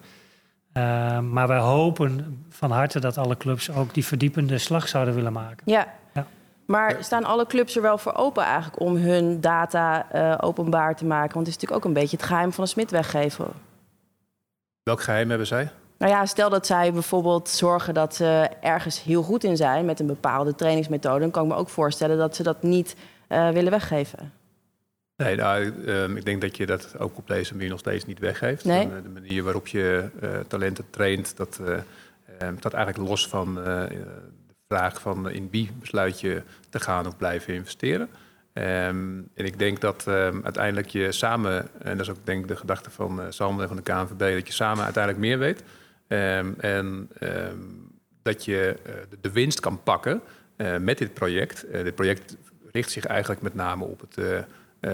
Uh, 0.76 1.18
maar 1.18 1.48
wij 1.48 1.58
hopen 1.58 2.44
van 2.48 2.70
harte 2.70 3.00
dat 3.00 3.18
alle 3.18 3.36
clubs 3.36 3.70
ook 3.70 3.94
die 3.94 4.04
verdiepende 4.04 4.58
slag 4.58 4.88
zouden 4.88 5.14
willen 5.14 5.32
maken. 5.32 5.62
Ja. 5.64 5.86
ja. 6.14 6.26
Maar 6.66 6.96
staan 7.00 7.24
alle 7.24 7.46
clubs 7.46 7.76
er 7.76 7.82
wel 7.82 7.98
voor 7.98 8.14
open 8.14 8.42
eigenlijk 8.42 8.80
om 8.80 8.96
hun 8.96 9.40
data 9.40 10.06
uh, 10.14 10.34
openbaar 10.40 10.96
te 10.96 11.04
maken? 11.04 11.34
Want 11.34 11.46
het 11.46 11.56
is 11.56 11.62
natuurlijk 11.62 11.84
ook 11.84 11.84
een 11.84 12.00
beetje 12.00 12.16
het 12.16 12.26
geheim 12.26 12.52
van 12.52 12.64
de 12.64 12.70
smid 12.70 12.90
weggeven. 12.90 13.46
Welk 14.82 15.00
geheim 15.00 15.28
hebben 15.28 15.46
zij? 15.46 15.70
Nou 15.98 16.12
ja, 16.12 16.26
stel 16.26 16.50
dat 16.50 16.66
zij 16.66 16.92
bijvoorbeeld 16.92 17.48
zorgen 17.48 17.94
dat 17.94 18.14
ze 18.14 18.48
ergens 18.60 19.02
heel 19.02 19.22
goed 19.22 19.44
in 19.44 19.56
zijn 19.56 19.84
met 19.84 20.00
een 20.00 20.06
bepaalde 20.06 20.54
trainingsmethode, 20.54 21.20
dan 21.20 21.30
kan 21.30 21.42
ik 21.42 21.48
me 21.48 21.56
ook 21.56 21.68
voorstellen 21.68 22.18
dat 22.18 22.36
ze 22.36 22.42
dat 22.42 22.62
niet 22.62 22.96
uh, 23.28 23.50
willen 23.50 23.70
weggeven. 23.70 24.32
Nee, 25.16 25.36
nou, 25.36 25.84
ehm, 25.86 26.16
ik 26.16 26.24
denk 26.24 26.40
dat 26.40 26.56
je 26.56 26.66
dat 26.66 26.98
ook 26.98 27.16
op 27.16 27.26
deze 27.26 27.54
manier 27.54 27.68
nog 27.68 27.78
steeds 27.78 28.04
niet 28.04 28.18
weggeeft. 28.18 28.64
Nee. 28.64 28.80
En, 28.80 29.02
de 29.02 29.08
manier 29.08 29.42
waarop 29.42 29.66
je 29.66 30.08
uh, 30.22 30.30
talenten 30.48 30.84
traint, 30.90 31.36
dat 31.36 31.58
uh, 31.62 31.78
staat 32.58 32.72
eigenlijk 32.72 33.08
los 33.08 33.28
van 33.28 33.58
vraag 34.68 35.00
van 35.00 35.30
in 35.30 35.48
wie 35.50 35.70
besluit 35.80 36.20
je 36.20 36.42
te 36.70 36.80
gaan 36.80 37.06
of 37.06 37.16
blijven 37.16 37.54
investeren. 37.54 38.08
Um, 38.52 39.28
en 39.34 39.44
ik 39.44 39.58
denk 39.58 39.80
dat 39.80 40.04
um, 40.08 40.40
uiteindelijk 40.44 40.88
je 40.88 41.12
samen, 41.12 41.68
en 41.82 41.96
dat 41.96 42.06
is 42.06 42.12
ook 42.12 42.26
denk 42.26 42.42
ik 42.42 42.48
de 42.48 42.56
gedachte 42.56 42.90
van 42.90 43.18
uh, 43.18 43.24
en 43.60 43.68
van 43.68 43.76
de 43.76 43.82
KNVB, 43.82 44.34
dat 44.34 44.46
je 44.46 44.52
samen 44.52 44.84
uiteindelijk 44.84 45.24
meer 45.24 45.38
weet. 45.38 45.62
Um, 46.08 46.54
en 46.58 47.08
dat 48.22 48.44
je 48.44 48.76
uh, 48.86 48.92
de, 49.20 49.30
winst 49.30 49.60
kan 49.60 49.82
pakken 49.82 50.20
met 50.80 50.98
dit 50.98 51.14
project. 51.14 51.66
dit 51.72 51.94
project 51.94 52.36
richt 52.72 52.90
zich 52.90 53.04
eigenlijk 53.04 53.42
met 53.42 53.54
name 53.54 53.84
op 53.84 54.00
het 54.00 54.46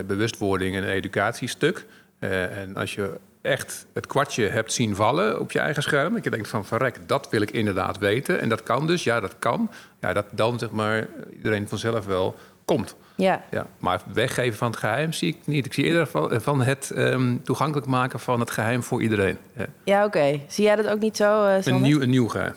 bewustwording 0.06 0.76
en 0.76 0.84
educatiestuk. 0.84 1.84
En 2.30 2.76
als 2.76 2.94
je 2.94 3.18
echt 3.42 3.86
het 3.94 4.06
kwartje 4.06 4.48
hebt 4.48 4.72
zien 4.72 4.94
vallen 4.96 5.40
op 5.40 5.52
je 5.52 5.58
eigen 5.58 5.82
scherm. 5.82 6.14
Dat 6.14 6.24
je 6.24 6.30
denkt 6.30 6.48
van 6.48 6.64
verrek, 6.64 6.98
dat 7.06 7.28
wil 7.30 7.40
ik 7.40 7.50
inderdaad 7.50 7.98
weten. 7.98 8.40
En 8.40 8.48
dat 8.48 8.62
kan 8.62 8.86
dus, 8.86 9.04
ja, 9.04 9.20
dat 9.20 9.34
kan. 9.38 9.70
Ja, 10.00 10.12
dat 10.12 10.26
dan 10.32 10.58
zeg 10.58 10.70
maar 10.70 11.06
iedereen 11.36 11.68
vanzelf 11.68 12.06
wel 12.06 12.34
komt. 12.64 12.96
Ja. 13.14 13.42
ja. 13.50 13.66
Maar 13.78 14.00
weggeven 14.12 14.58
van 14.58 14.70
het 14.70 14.76
geheim 14.76 15.12
zie 15.12 15.28
ik 15.28 15.36
niet. 15.44 15.66
Ik 15.66 15.72
zie 15.72 15.84
eerder 15.84 16.06
van, 16.06 16.40
van 16.40 16.62
het 16.62 16.92
um, 16.96 17.42
toegankelijk 17.42 17.86
maken 17.86 18.20
van 18.20 18.40
het 18.40 18.50
geheim 18.50 18.82
voor 18.82 19.02
iedereen. 19.02 19.38
Ja, 19.56 19.66
ja 19.84 20.04
oké. 20.04 20.40
Zie 20.48 20.64
jij 20.64 20.76
dat 20.76 20.88
ook 20.88 21.00
niet 21.00 21.16
zo, 21.16 21.46
uh, 21.46 21.64
een, 21.64 21.82
nieuw, 21.82 22.00
een 22.00 22.10
nieuw 22.10 22.28
geheim. 22.28 22.54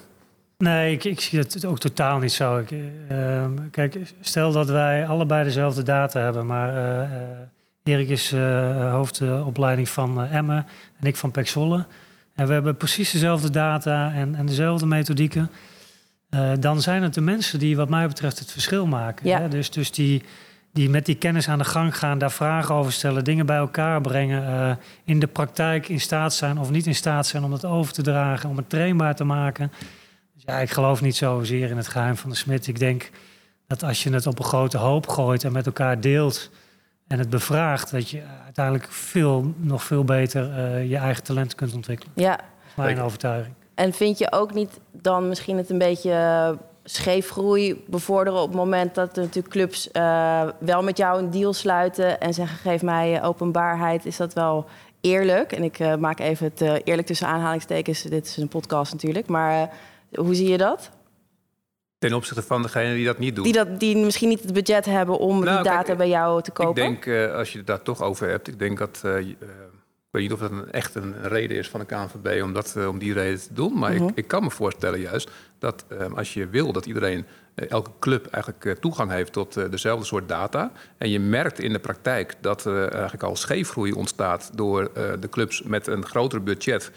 Nee, 0.57 0.93
ik, 0.93 1.03
ik 1.03 1.21
zie 1.21 1.39
het 1.39 1.65
ook 1.65 1.79
totaal 1.79 2.19
niet 2.19 2.31
zo. 2.31 2.57
Ik, 2.57 2.71
uh, 2.71 3.45
kijk, 3.71 3.97
stel 4.21 4.51
dat 4.51 4.69
wij 4.69 5.07
allebei 5.07 5.43
dezelfde 5.43 5.83
data 5.83 6.19
hebben, 6.19 6.45
maar 6.45 6.75
uh, 6.75 7.09
Erik 7.85 8.09
is 8.09 8.31
hoofdopleiding 8.91 9.89
van 9.89 10.25
Emmen 10.25 10.65
en 10.99 11.07
ik 11.07 11.15
van 11.15 11.31
Pexolle. 11.31 11.85
En 12.35 12.47
we 12.47 12.53
hebben 12.53 12.77
precies 12.77 13.11
dezelfde 13.11 13.49
data 13.49 14.13
en, 14.13 14.35
en 14.35 14.45
dezelfde 14.45 14.85
methodieken. 14.85 15.51
dan 16.59 16.81
zijn 16.81 17.03
het 17.03 17.13
de 17.13 17.21
mensen 17.21 17.59
die 17.59 17.75
wat 17.75 17.89
mij 17.89 18.07
betreft 18.07 18.39
het 18.39 18.51
verschil 18.51 18.87
maken. 18.87 19.27
Ja. 19.27 19.39
Hè? 19.39 19.47
Dus, 19.47 19.71
dus 19.71 19.91
die, 19.91 20.23
die 20.73 20.89
met 20.89 21.05
die 21.05 21.15
kennis 21.15 21.49
aan 21.49 21.57
de 21.57 21.63
gang 21.63 21.97
gaan, 21.97 22.17
daar 22.17 22.31
vragen 22.31 22.75
over 22.75 22.91
stellen, 22.91 23.23
dingen 23.23 23.45
bij 23.45 23.57
elkaar 23.57 24.01
brengen, 24.01 24.43
uh, 24.43 24.71
in 25.03 25.19
de 25.19 25.27
praktijk 25.27 25.89
in 25.89 25.99
staat 25.99 26.33
zijn 26.33 26.57
of 26.57 26.69
niet 26.69 26.87
in 26.87 26.95
staat 26.95 27.27
zijn 27.27 27.43
om 27.43 27.51
het 27.51 27.65
over 27.65 27.93
te 27.93 28.01
dragen, 28.01 28.49
om 28.49 28.57
het 28.57 28.69
trainbaar 28.69 29.15
te 29.15 29.23
maken. 29.23 29.71
Dus 30.33 30.43
ja, 30.45 30.57
ik 30.57 30.69
geloof 30.69 31.01
niet 31.01 31.15
zozeer 31.15 31.69
in 31.69 31.77
het 31.77 31.87
geheim 31.87 32.17
van 32.17 32.29
de 32.29 32.35
smid. 32.35 32.67
Ik 32.67 32.79
denk 32.79 33.09
dat 33.67 33.83
als 33.83 34.03
je 34.03 34.13
het 34.13 34.27
op 34.27 34.39
een 34.39 34.45
grote 34.45 34.77
hoop 34.77 35.07
gooit 35.07 35.43
en 35.43 35.51
met 35.51 35.65
elkaar 35.65 36.01
deelt 36.01 36.51
en 37.07 37.19
het 37.19 37.29
bevraagt, 37.29 37.91
dat 37.91 38.09
je 38.09 38.21
uiteindelijk 38.43 38.91
veel, 38.91 39.53
nog 39.57 39.83
veel 39.83 40.03
beter 40.03 40.49
uh, 40.49 40.89
je 40.89 40.97
eigen 40.97 41.23
talent 41.23 41.55
kunt 41.55 41.73
ontwikkelen. 41.73 42.13
Ja. 42.15 42.39
Mijn 42.75 42.99
overtuiging. 42.99 43.55
En 43.75 43.93
vind 43.93 44.17
je 44.17 44.31
ook 44.31 44.53
niet 44.53 44.79
dan 44.91 45.27
misschien 45.27 45.57
het 45.57 45.69
een 45.69 45.77
beetje 45.77 46.57
scheefgroei 46.83 47.83
bevorderen 47.87 48.39
op 48.39 48.47
het 48.47 48.57
moment 48.57 48.95
dat 48.95 49.15
natuurlijk 49.15 49.53
clubs 49.53 49.89
uh, 49.93 50.49
wel 50.59 50.83
met 50.83 50.97
jou 50.97 51.19
een 51.19 51.29
deal 51.29 51.53
sluiten 51.53 52.19
en 52.19 52.33
zeggen 52.33 52.57
geef 52.57 52.81
mij 52.81 53.23
openbaarheid, 53.23 54.05
is 54.05 54.17
dat 54.17 54.33
wel 54.33 54.65
eerlijk. 55.01 55.51
En 55.51 55.63
ik 55.63 55.79
uh, 55.79 55.95
maak 55.95 56.19
even 56.19 56.45
het 56.45 56.61
uh, 56.61 56.73
eerlijk 56.83 57.07
tussen 57.07 57.27
aanhalingstekens. 57.27 58.01
Dit 58.01 58.25
is 58.25 58.37
een 58.37 58.47
podcast 58.47 58.91
natuurlijk, 58.91 59.27
maar 59.27 59.69
hoe 60.13 60.35
zie 60.35 60.49
je 60.49 60.57
dat? 60.57 60.89
Ten 61.97 62.13
opzichte 62.13 62.41
van 62.41 62.61
degene 62.61 62.93
die 62.93 63.05
dat 63.05 63.17
niet 63.17 63.35
doen. 63.35 63.43
Die, 63.43 63.53
dat, 63.53 63.79
die 63.79 63.97
misschien 63.97 64.29
niet 64.29 64.41
het 64.41 64.53
budget 64.53 64.85
hebben 64.85 65.17
om 65.17 65.43
nou, 65.43 65.55
die 65.55 65.71
data 65.71 65.95
bij 65.95 66.09
jou 66.09 66.41
te 66.41 66.51
kopen? 66.51 66.83
Ik 66.83 67.03
denk, 67.03 67.33
als 67.33 67.51
je 67.51 67.57
het 67.57 67.67
daar 67.67 67.81
toch 67.81 68.01
over 68.01 68.29
hebt, 68.29 68.47
ik 68.47 68.59
denk 68.59 68.77
dat 68.77 69.01
weet 70.15 70.23
niet 70.23 70.33
of 70.33 70.39
dat 70.39 70.51
een, 70.51 70.71
echt 70.71 70.95
een 70.95 71.15
reden 71.21 71.57
is 71.57 71.69
van 71.69 71.79
de 71.79 71.85
KNVB 71.85 72.43
om, 72.43 72.53
dat, 72.53 72.75
eh, 72.77 72.87
om 72.87 72.99
die 72.99 73.13
reden 73.13 73.39
te 73.39 73.53
doen. 73.53 73.77
Maar 73.79 73.93
ik, 73.93 74.01
mhm. 74.01 74.11
ik, 74.15 74.27
kan 74.27 74.43
me 74.43 74.51
voorstellen 74.51 74.99
juist 74.99 75.29
dat 75.59 75.85
als 76.15 76.33
je 76.33 76.47
wil 76.47 76.71
dat 76.71 76.85
iedereen, 76.85 77.25
uh, 77.55 77.69
elke 77.69 77.89
club 77.99 78.27
eigenlijk 78.31 78.65
uh, 78.65 78.73
toegang 78.73 79.11
heeft 79.11 79.33
tot 79.33 79.71
dezelfde 79.71 80.05
soort 80.05 80.27
data. 80.27 80.71
En 80.97 81.09
je 81.09 81.19
merkt 81.19 81.59
in 81.59 81.73
de 81.73 81.79
praktijk 81.79 82.33
dat 82.41 82.65
er 82.65 82.91
eigenlijk 82.91 83.23
al 83.23 83.35
scheefgroei 83.35 83.91
ontstaat 83.91 84.51
door 84.53 84.91
de 85.19 85.29
clubs 85.29 85.61
met 85.61 85.87
een 85.87 86.05
groter 86.05 86.43
budget. 86.43 86.91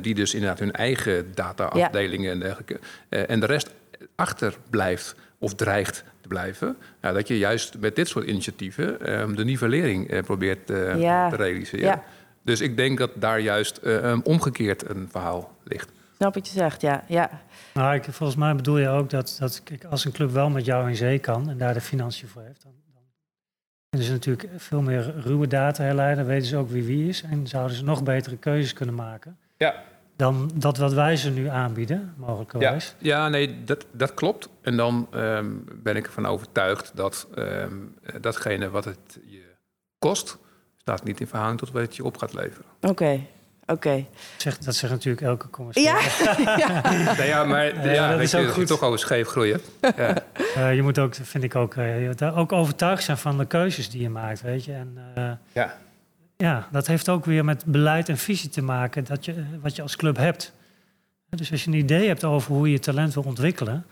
die 0.00 0.14
dus 0.14 0.34
inderdaad 0.34 0.58
hun 0.58 0.72
eigen 0.72 1.34
data-afdelingen 1.34 2.32
en 2.32 2.40
dergelijke. 2.40 2.78
en 3.08 3.40
de 3.40 3.46
rest 3.46 3.70
achterblijft 4.16 5.14
of 5.38 5.54
dreigt 5.54 6.04
te 6.20 6.28
blijven. 6.28 6.76
Nou, 7.00 7.14
dat 7.14 7.28
je 7.28 7.38
juist 7.38 7.78
met 7.78 7.96
dit 7.96 8.08
soort 8.08 8.26
initiatieven 8.26 9.00
ehm, 9.00 9.34
de 9.34 9.44
nivellering 9.44 10.24
probeert 10.24 10.66
te 10.66 11.28
realiseren. 11.36 11.86
Ja. 11.86 12.04
Dus 12.46 12.60
ik 12.60 12.76
denk 12.76 12.98
dat 12.98 13.10
daar 13.14 13.40
juist 13.40 13.80
uh, 13.82 14.16
omgekeerd 14.22 14.88
een 14.88 15.08
verhaal 15.10 15.56
ligt. 15.64 15.90
Snap 16.16 16.34
wat 16.34 16.46
je 16.46 16.52
zegt, 16.52 16.80
ja. 16.80 17.04
ja. 17.08 17.30
Nou, 17.74 17.94
ik, 17.94 18.04
volgens 18.04 18.38
mij 18.38 18.54
bedoel 18.54 18.78
je 18.78 18.88
ook 18.88 19.10
dat, 19.10 19.36
dat 19.40 19.62
kijk, 19.62 19.84
als 19.84 20.04
een 20.04 20.12
club 20.12 20.30
wel 20.30 20.50
met 20.50 20.64
jou 20.64 20.88
in 20.88 20.96
zee 20.96 21.18
kan 21.18 21.50
en 21.50 21.58
daar 21.58 21.74
de 21.74 21.80
financiën 21.80 22.28
voor 22.28 22.42
heeft, 22.42 22.62
dan, 22.62 22.72
dan 22.92 23.02
kunnen 23.88 24.08
ze 24.08 24.12
natuurlijk 24.12 24.48
veel 24.56 24.82
meer 24.82 25.14
ruwe 25.20 25.46
data 25.46 25.82
herleiden, 25.82 26.26
weten 26.26 26.48
ze 26.48 26.56
ook 26.56 26.70
wie 26.70 26.84
wie 26.84 27.08
is 27.08 27.22
en 27.22 27.46
zouden 27.46 27.76
ze 27.76 27.84
nog 27.84 28.02
betere 28.02 28.36
keuzes 28.36 28.72
kunnen 28.72 28.94
maken. 28.94 29.38
Ja. 29.56 29.84
Dan 30.16 30.50
dat 30.54 30.76
wat 30.76 30.92
wij 30.92 31.16
ze 31.16 31.30
nu 31.30 31.48
aanbieden, 31.48 32.14
mogelijkerwijs. 32.16 32.94
Ja, 32.98 33.16
ja 33.16 33.28
nee, 33.28 33.64
dat, 33.64 33.86
dat 33.92 34.14
klopt. 34.14 34.48
En 34.62 34.76
dan 34.76 35.08
um, 35.14 35.64
ben 35.82 35.96
ik 35.96 36.06
ervan 36.06 36.26
overtuigd 36.26 36.90
dat 36.94 37.28
um, 37.38 37.94
datgene 38.20 38.70
wat 38.70 38.84
het 38.84 39.18
je 39.26 39.42
kost, 39.98 40.38
staat 40.76 41.04
niet 41.04 41.20
in 41.20 41.26
verhouding 41.26 41.60
tot 41.60 41.70
wat 41.70 41.96
je 41.96 42.04
op 42.04 42.16
gaat 42.16 42.32
leveren. 42.32 42.64
Oké. 42.80 43.20
Oké. 43.66 44.06
Zeg, 44.36 44.58
dat 44.58 44.74
zegt 44.74 44.92
natuurlijk 44.92 45.26
elke 45.26 45.50
commerciële. 45.50 45.88
Ja, 45.88 46.56
ja. 46.66 47.14
nee, 47.16 47.26
ja 47.26 47.44
maar 47.44 47.92
ja, 47.92 48.10
dat 48.10 48.20
is 48.20 48.34
ook 48.34 48.48
goed. 48.48 48.66
toch 48.66 48.82
over 48.82 48.98
scheef 48.98 49.28
groeien. 49.28 49.60
Ja. 49.96 50.14
Uh, 50.56 50.74
je 50.74 50.82
moet 50.82 50.98
ook, 50.98 51.14
vind 51.14 51.44
ik 51.44 51.54
ook, 51.54 51.74
uh, 51.74 52.38
ook 52.38 52.52
overtuigd 52.52 53.02
zijn 53.02 53.16
van 53.16 53.38
de 53.38 53.46
keuzes 53.46 53.90
die 53.90 54.02
je 54.02 54.10
maakt, 54.10 54.42
weet 54.42 54.64
je. 54.64 54.72
En, 54.72 54.98
uh, 55.18 55.30
ja. 55.52 55.76
Ja, 56.36 56.68
dat 56.70 56.86
heeft 56.86 57.08
ook 57.08 57.24
weer 57.24 57.44
met 57.44 57.64
beleid 57.64 58.08
en 58.08 58.18
visie 58.18 58.50
te 58.50 58.62
maken, 58.62 59.04
dat 59.04 59.24
je, 59.24 59.44
wat 59.62 59.76
je 59.76 59.82
als 59.82 59.96
club 59.96 60.16
hebt. 60.16 60.52
Dus 61.28 61.50
als 61.50 61.64
je 61.64 61.70
een 61.70 61.76
idee 61.76 62.06
hebt 62.06 62.24
over 62.24 62.52
hoe 62.52 62.66
je 62.66 62.72
je 62.72 62.78
talent 62.78 63.14
wil 63.14 63.22
ontwikkelen... 63.22 63.86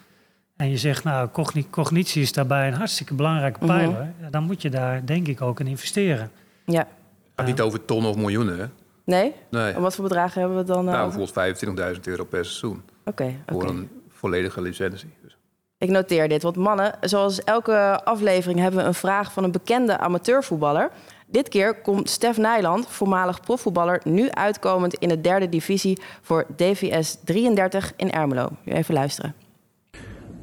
en 0.56 0.70
je 0.70 0.78
zegt, 0.78 1.04
nou, 1.04 1.28
cognitie 1.70 2.22
is 2.22 2.32
daarbij 2.32 2.68
een 2.68 2.74
hartstikke 2.74 3.14
belangrijke 3.14 3.64
mhm. 3.64 3.76
pijler... 3.76 4.12
dan 4.30 4.44
moet 4.44 4.62
je 4.62 4.70
daar, 4.70 5.06
denk 5.06 5.28
ik, 5.28 5.40
ook 5.40 5.60
in 5.60 5.66
investeren. 5.66 6.30
Ja. 6.64 6.78
Het 6.78 6.86
gaat 7.36 7.46
niet 7.46 7.60
over 7.60 7.84
tonnen 7.84 8.10
of 8.10 8.16
miljoenen, 8.16 8.58
hè? 8.58 8.66
Nee? 9.04 9.32
nee. 9.50 9.72
En 9.72 9.80
wat 9.80 9.94
voor 9.94 10.04
bedragen 10.04 10.40
hebben 10.40 10.58
we 10.58 10.64
dan? 10.64 10.84
Nou, 10.84 11.12
bijvoorbeeld 11.12 11.96
25.000 11.96 12.00
euro 12.02 12.24
per 12.24 12.44
seizoen. 12.44 12.82
Oké. 13.04 13.34
voor 13.46 13.68
een 13.68 13.90
volledige 14.08 14.60
licentie. 14.60 15.14
Dus. 15.22 15.36
Ik 15.78 15.90
noteer 15.90 16.28
dit, 16.28 16.42
want 16.42 16.56
mannen, 16.56 16.94
zoals 17.00 17.44
elke 17.44 18.04
aflevering 18.04 18.58
hebben 18.60 18.80
we 18.80 18.86
een 18.86 18.94
vraag 18.94 19.32
van 19.32 19.44
een 19.44 19.52
bekende 19.52 19.98
amateurvoetballer. 19.98 20.90
Dit 21.35 21.49
keer 21.49 21.75
komt 21.75 22.11
Stef 22.11 22.38
Nijland, 22.38 22.87
voormalig 22.88 23.41
profvoetballer, 23.41 24.00
nu 24.05 24.31
uitkomend 24.31 24.95
in 24.95 25.09
de 25.09 25.21
derde 25.21 25.49
divisie 25.49 25.99
voor 26.23 26.47
DVS 26.57 27.19
33 27.25 27.93
in 27.97 28.12
Ermelo. 28.12 28.49
Even 28.64 28.95
luisteren. 28.95 29.35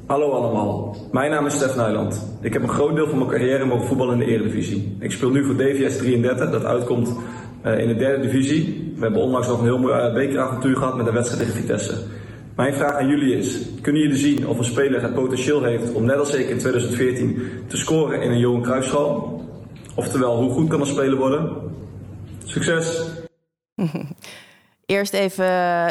Hallo 0.06 0.30
allemaal, 0.30 0.96
mijn 1.12 1.30
naam 1.30 1.46
is 1.46 1.54
Stef 1.54 1.76
Nijland. 1.76 2.26
Ik 2.40 2.52
heb 2.52 2.62
een 2.62 2.68
groot 2.68 2.94
deel 2.94 3.08
van 3.08 3.18
mijn 3.18 3.30
carrière 3.30 3.64
mogen 3.64 3.86
voetballen 3.86 4.20
in 4.20 4.26
de 4.26 4.32
Eredivisie. 4.32 4.96
Ik 5.00 5.10
speel 5.12 5.30
nu 5.30 5.44
voor 5.44 5.56
DVS 5.56 5.96
33, 5.96 6.50
dat 6.50 6.64
uitkomt 6.64 7.12
uh, 7.66 7.78
in 7.78 7.88
de 7.88 7.96
derde 7.96 8.22
divisie. 8.22 8.92
We 8.94 9.02
hebben 9.02 9.22
onlangs 9.22 9.48
nog 9.48 9.58
een 9.58 9.64
heel 9.64 9.78
mooi 9.78 10.12
bekeravontuur 10.12 10.76
gehad 10.76 10.96
met 10.96 11.06
een 11.06 11.14
wedstrijd 11.14 11.42
tegen 11.42 11.60
Vitesse. 11.60 11.94
Mijn 12.56 12.74
vraag 12.74 12.94
aan 12.94 13.08
jullie 13.08 13.36
is, 13.36 13.58
kunnen 13.80 14.02
jullie 14.02 14.16
zien 14.16 14.48
of 14.48 14.58
een 14.58 14.64
speler 14.64 15.02
het 15.02 15.14
potentieel 15.14 15.62
heeft 15.62 15.92
om 15.92 16.04
net 16.04 16.18
als 16.18 16.34
ik 16.34 16.48
in 16.48 16.58
2014 16.58 17.42
te 17.66 17.76
scoren 17.76 18.22
in 18.22 18.30
een 18.30 18.38
Johan 18.38 18.62
Cruijffschaal? 18.62 19.41
Oftewel, 19.94 20.36
hoe 20.36 20.52
goed 20.52 20.68
kan 20.68 20.80
een 20.80 20.86
speler 20.86 21.16
worden? 21.16 21.50
Succes! 22.44 23.06
Eerst 24.86 25.12
even 25.12 25.44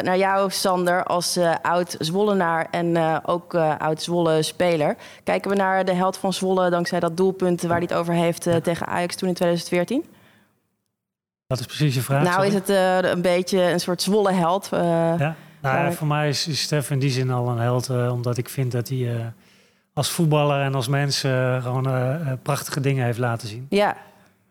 naar 0.04 0.18
jou, 0.18 0.50
Sander, 0.50 1.04
als 1.04 1.36
uh, 1.36 1.54
oud-Zwollenaar 1.62 2.68
en 2.70 2.86
uh, 2.86 3.16
ook 3.22 3.54
uh, 3.54 3.74
oud-Zwolle-speler. 3.78 4.96
Kijken 5.24 5.50
we 5.50 5.56
naar 5.56 5.84
de 5.84 5.92
held 5.92 6.16
van 6.16 6.32
Zwolle 6.32 6.70
dankzij 6.70 7.00
dat 7.00 7.16
doelpunt 7.16 7.62
waar 7.62 7.78
hij 7.78 7.86
het 7.88 7.94
over 7.94 8.14
heeft 8.14 8.42
tegen 8.62 8.86
Ajax 8.86 9.16
toen 9.16 9.28
in 9.28 9.34
2014? 9.34 10.04
Wat 11.46 11.60
is 11.60 11.66
precies 11.66 11.94
je 11.94 12.00
vraag? 12.00 12.22
Nou, 12.22 12.46
is 12.46 12.54
het 12.54 12.68
een 13.12 13.22
beetje 13.22 13.62
een 13.62 13.80
soort 13.80 14.02
Zwolle-held? 14.02 14.68
ja, 14.70 15.36
nou, 15.60 15.84
ja, 15.84 15.92
voor 15.92 16.06
mij 16.06 16.28
is, 16.28 16.48
is 16.48 16.60
Stef 16.60 16.90
in 16.90 16.98
die 16.98 17.10
zin 17.10 17.30
al 17.30 17.48
een 17.48 17.58
held, 17.58 17.90
omdat 17.90 18.38
ik 18.38 18.48
vind 18.48 18.72
dat 18.72 18.88
hij 18.88 19.32
als 19.92 20.10
voetballer 20.10 20.62
en 20.62 20.74
als 20.74 20.88
mens 20.88 21.20
gewoon 21.60 21.88
prachtige 22.42 22.80
dingen 22.80 23.04
heeft 23.04 23.18
laten 23.18 23.48
zien. 23.48 23.66
Ja. 23.68 23.96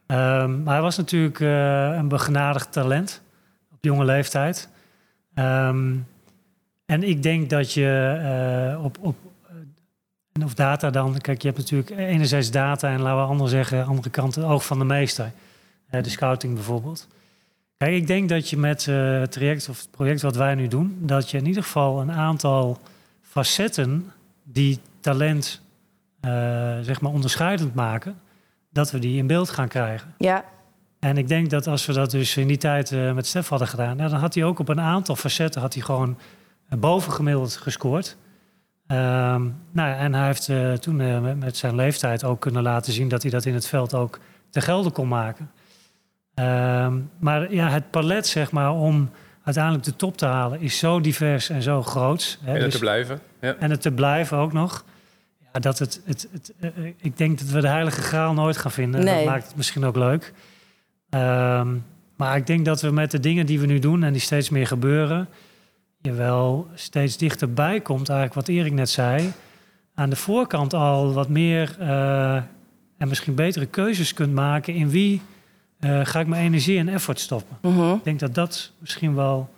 Um, 0.07 0.63
maar 0.63 0.73
hij 0.73 0.81
was 0.81 0.97
natuurlijk 0.97 1.39
een 1.39 2.07
begenadigd 2.07 2.71
talent 2.71 3.21
jonge 3.81 4.05
leeftijd. 4.05 4.69
Ehm, 5.33 5.95
en 6.85 7.03
ik 7.03 7.23
denk 7.23 7.49
dat 7.49 7.73
je 7.73 8.77
op, 8.81 8.97
op 8.99 9.15
en 10.31 10.43
of 10.43 10.53
data 10.53 10.89
dan, 10.89 11.17
kijk, 11.17 11.41
je 11.41 11.47
hebt 11.47 11.59
natuurlijk 11.59 11.89
enerzijds 11.89 12.51
data 12.51 12.89
en 12.89 13.01
laten 13.01 13.21
we 13.21 13.29
anders 13.29 13.51
zeggen, 13.51 13.85
andere 13.85 14.09
kant 14.09 14.35
het 14.35 14.45
oog 14.45 14.65
van 14.65 14.79
de 14.79 14.85
meester. 14.85 15.31
De 15.89 16.09
scouting 16.09 16.53
bijvoorbeeld. 16.53 17.07
Kijk, 17.77 17.93
ik 17.93 18.07
denk 18.07 18.29
dat 18.29 18.49
je 18.49 18.57
met 18.57 18.85
het 18.85 19.31
traject 19.31 19.69
of 19.69 19.79
het 19.79 19.91
project 19.91 20.21
wat 20.21 20.35
wij 20.35 20.55
nu 20.55 20.67
doen, 20.67 20.97
dat 20.99 21.31
je 21.31 21.37
in 21.37 21.45
ieder 21.45 21.63
geval 21.63 22.01
een 22.01 22.11
aantal 22.11 22.79
facetten 23.21 24.11
die 24.51 24.79
talent 24.99 25.61
zeg 26.81 27.01
maar 27.01 27.11
onderscheidend 27.11 27.73
maken, 27.73 28.19
dat 28.69 28.91
we 28.91 28.99
die 28.99 29.17
in 29.17 29.27
beeld 29.27 29.49
gaan 29.49 29.67
krijgen. 29.67 30.13
Ja, 30.17 30.45
en 31.01 31.17
ik 31.17 31.27
denk 31.27 31.49
dat 31.49 31.67
als 31.67 31.85
we 31.85 31.93
dat 31.93 32.11
dus 32.11 32.37
in 32.37 32.47
die 32.47 32.57
tijd 32.57 32.91
uh, 32.91 33.13
met 33.13 33.27
Stef 33.27 33.47
hadden 33.47 33.67
gedaan, 33.67 33.97
dan 33.97 34.13
had 34.13 34.33
hij 34.33 34.43
ook 34.43 34.59
op 34.59 34.69
een 34.69 34.79
aantal 34.79 35.15
facetten 35.15 35.61
had 35.61 35.73
hij 35.73 35.83
gewoon 35.83 36.17
uh, 36.69 36.79
bovengemiddeld 36.79 37.55
gescoord. 37.55 38.17
Um, 38.87 39.57
nou, 39.71 39.97
en 39.97 40.13
hij 40.13 40.25
heeft 40.25 40.47
uh, 40.47 40.73
toen 40.73 40.95
met, 40.95 41.39
met, 41.39 41.57
zijn 41.57 41.75
leeftijd 41.75 42.23
ook 42.23 42.41
kunnen 42.41 42.63
laten 42.63 42.93
zien 42.93 43.07
dat 43.07 43.21
hij 43.21 43.31
dat 43.31 43.45
in 43.45 43.53
het 43.53 43.67
veld 43.67 43.93
ook 43.93 44.19
te 44.49 44.61
gelden 44.61 44.91
kon 44.91 45.07
maken. 45.07 45.51
Um, 46.35 47.09
maar 47.19 47.53
ja, 47.53 47.69
het 47.69 47.91
palet 47.91 48.27
zeg 48.27 48.51
maar 48.51 48.71
om 48.71 49.09
uiteindelijk 49.43 49.83
de 49.83 49.95
top 49.95 50.17
te 50.17 50.25
halen 50.25 50.61
is 50.61 50.77
zo 50.77 51.01
divers 51.01 51.49
en 51.49 51.61
zo 51.61 51.83
groot. 51.83 52.39
Hè, 52.41 52.47
en 52.47 52.53
het 52.53 52.63
dus, 52.63 52.73
te 52.73 52.79
blijven. 52.79 53.19
Ja. 53.41 53.55
En 53.59 53.69
het 53.69 53.81
te 53.81 53.91
blijven 53.91 54.37
ook 54.37 54.53
nog. 54.53 54.85
Ja, 55.53 55.59
dat 55.59 55.79
het, 55.79 56.01
het, 56.05 56.27
het, 56.31 56.53
ik 56.97 57.17
denk 57.17 57.39
dat 57.39 57.49
we 57.49 57.61
de 57.61 57.67
heilige 57.67 58.01
graal 58.01 58.33
nooit 58.33 58.57
gaan 58.57 58.71
vinden. 58.71 59.03
Nee. 59.03 59.15
Dat 59.15 59.33
maakt 59.33 59.47
het 59.47 59.55
misschien 59.55 59.83
ook 59.83 59.95
leuk. 59.95 60.33
Um, 61.09 61.85
maar 62.15 62.35
ik 62.35 62.47
denk 62.47 62.65
dat 62.65 62.81
we 62.81 62.91
met 62.91 63.11
de 63.11 63.19
dingen 63.19 63.45
die 63.45 63.59
we 63.59 63.65
nu 63.65 63.79
doen 63.79 64.03
en 64.03 64.11
die 64.11 64.21
steeds 64.21 64.49
meer 64.49 64.67
gebeuren, 64.67 65.27
je 66.01 66.11
wel 66.11 66.67
steeds 66.73 67.17
dichterbij 67.17 67.81
komt, 67.81 68.09
eigenlijk 68.09 68.47
wat 68.47 68.55
Erik 68.55 68.73
net 68.73 68.89
zei. 68.89 69.31
Aan 69.95 70.09
de 70.09 70.15
voorkant 70.15 70.73
al 70.73 71.13
wat 71.13 71.29
meer 71.29 71.75
uh, 71.79 72.35
en 72.97 73.07
misschien 73.07 73.35
betere 73.35 73.65
keuzes 73.65 74.13
kunt 74.13 74.33
maken 74.33 74.73
in 74.73 74.89
wie 74.89 75.21
uh, 75.85 76.05
ga 76.05 76.19
ik 76.19 76.27
mijn 76.27 76.43
energie 76.43 76.79
en 76.79 76.89
effort 76.89 77.19
stoppen. 77.19 77.57
-hmm. 77.61 77.93
Ik 77.93 78.03
denk 78.03 78.19
dat 78.19 78.35
dat 78.35 78.71
misschien 78.79 79.15
wel 79.15 79.49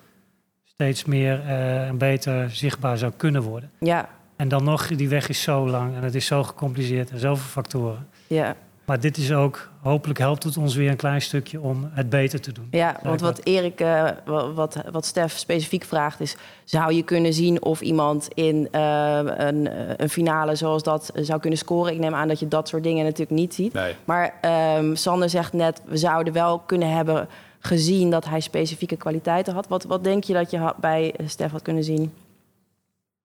steeds 0.64 1.06
meer 1.06 1.40
uh, 1.46 1.88
en 1.88 1.98
beter 1.98 2.50
zichtbaar 2.50 2.98
zou 2.98 3.12
kunnen 3.18 3.42
worden. 3.42 3.72
Ja. 3.80 4.10
En 4.36 4.48
dan 4.48 4.64
nog, 4.64 4.88
die 4.88 5.10
weg 5.10 5.30
is 5.30 5.42
zo 5.42 5.70
lang 5.70 5.96
en 5.96 6.04
het 6.04 6.16
is 6.16 6.26
zo 6.26 6.44
gecompliceerd 6.44 7.12
en 7.12 7.20
zoveel 7.20 7.50
factoren. 7.50 8.08
Ja. 8.28 8.56
Maar 8.86 9.00
dit 9.00 9.18
is 9.18 9.32
ook, 9.34 9.70
hopelijk 9.82 10.20
helpt 10.20 10.44
het 10.44 10.58
ons 10.58 10.76
weer 10.76 10.90
een 10.90 10.96
klein 10.96 11.22
stukje 11.22 11.62
om 11.62 11.90
het 11.92 12.10
beter 12.10 12.42
te 12.42 12.52
doen. 12.52 12.68
Ja, 12.72 13.00
want 13.04 13.22
wat 13.22 13.40
Erik, 13.44 13.82
uh, 13.82 14.10
wat, 14.56 14.78
wat 14.92 15.06
Stef 15.06 15.38
specifiek 15.38 15.84
vraagt 15.84 16.20
is... 16.20 16.36
zou 16.64 16.94
je 16.94 17.04
kunnen 17.04 17.34
zien 17.34 17.62
of 17.62 17.82
iemand 17.82 18.28
in 18.34 18.68
uh, 18.72 19.20
een, 19.24 19.70
een, 20.02 20.10
finale 20.10 20.56
zoals 20.56 20.84
dat 20.84 21.12
zou 21.16 21.40
kunnen 21.40 21.60
scoren? 21.60 21.94
Ik 21.94 22.00
neem 22.00 22.16
aan 22.16 22.28
dat 22.28 22.40
je 22.40 22.48
dat 22.48 22.68
soort 22.68 22.84
dingen 22.84 23.04
natuurlijk 23.04 23.40
niet 23.40 23.54
ziet. 23.54 23.74
Nee. 23.74 23.96
Maar 24.06 24.34
um, 24.78 24.96
Sander 24.96 25.30
zegt 25.30 25.54
net, 25.54 25.82
we 25.86 25.98
zouden 25.98 26.34
wel 26.34 26.60
kunnen 26.60 26.94
hebben 26.96 27.28
gezien... 27.60 28.10
dat 28.10 28.26
hij 28.26 28.40
specifieke 28.40 28.96
kwaliteiten 28.96 29.54
had. 29.54 29.68
Wat, 29.68 29.84
wat 29.84 30.04
denk 30.04 30.24
je 30.24 30.34
dat 30.34 30.52
je 30.52 30.74
bij 30.80 31.14
Stef 31.26 31.52
had 31.52 31.62
kunnen 31.62 31.84
zien? 31.84 32.14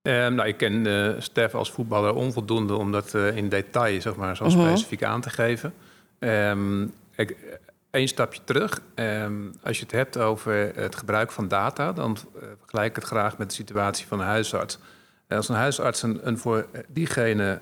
Um, 0.03 0.35
nou, 0.35 0.49
ik 0.49 0.57
ken 0.57 0.87
uh, 0.87 1.15
Stef 1.19 1.55
als 1.55 1.71
voetballer 1.71 2.15
onvoldoende 2.15 2.75
om 2.75 2.93
dat 2.93 3.15
uh, 3.15 3.37
in 3.37 3.49
detail 3.49 4.01
zeg 4.01 4.17
maar, 4.17 4.37
zo 4.37 4.45
uh 4.45 4.53
-huh. 4.53 4.67
specifiek 4.67 5.03
aan 5.03 5.21
te 5.21 5.31
geven. 5.31 5.75
Um, 6.19 6.95
Eén 7.91 8.09
stapje 8.09 8.41
terug. 8.45 8.81
Um, 8.95 9.55
als 9.63 9.77
je 9.77 9.83
het 9.83 9.93
hebt 9.93 10.19
over 10.19 10.73
het 10.75 10.97
gebruik 10.97 11.33
van 11.33 11.49
data, 11.49 11.93
dan 11.93 12.17
vergelijk 12.59 12.89
ik 12.89 12.97
het 12.97 13.05
graag 13.05 13.39
met 13.39 13.49
de 13.49 13.55
situatie 13.55 14.07
van 14.07 14.21
een 14.21 14.27
huisarts. 14.27 14.79
Als 15.29 15.49
een 15.49 15.55
huisarts 15.55 16.03
een, 16.03 16.21
een 16.23 16.39
voor 16.39 16.67
diegene 16.89 17.61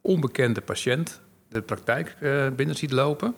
onbekende 0.00 0.60
patiënt 0.60 1.20
de 1.48 1.62
praktijk 1.62 2.16
binnen 2.56 2.76
ziet 2.76 2.90
lopen, 2.90 3.34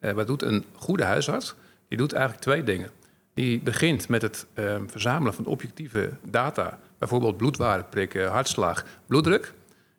wat 0.00 0.26
doet 0.26 0.42
een 0.42 0.64
goede 0.74 1.04
huisarts? 1.04 1.54
Die 1.88 1.98
doet 1.98 2.12
eigenlijk 2.12 2.42
twee 2.42 2.62
dingen. 2.62 2.90
Die 3.34 3.60
begint 3.60 4.08
met 4.08 4.22
het 4.22 4.46
verzamelen 4.86 5.34
van 5.34 5.46
objectieve 5.46 6.10
data 6.22 6.78
bijvoorbeeld 7.02 7.36
bloedwaarde 7.36 7.84
prikken, 7.84 8.30
hartslag, 8.30 8.84
bloeddruk. 9.06 9.52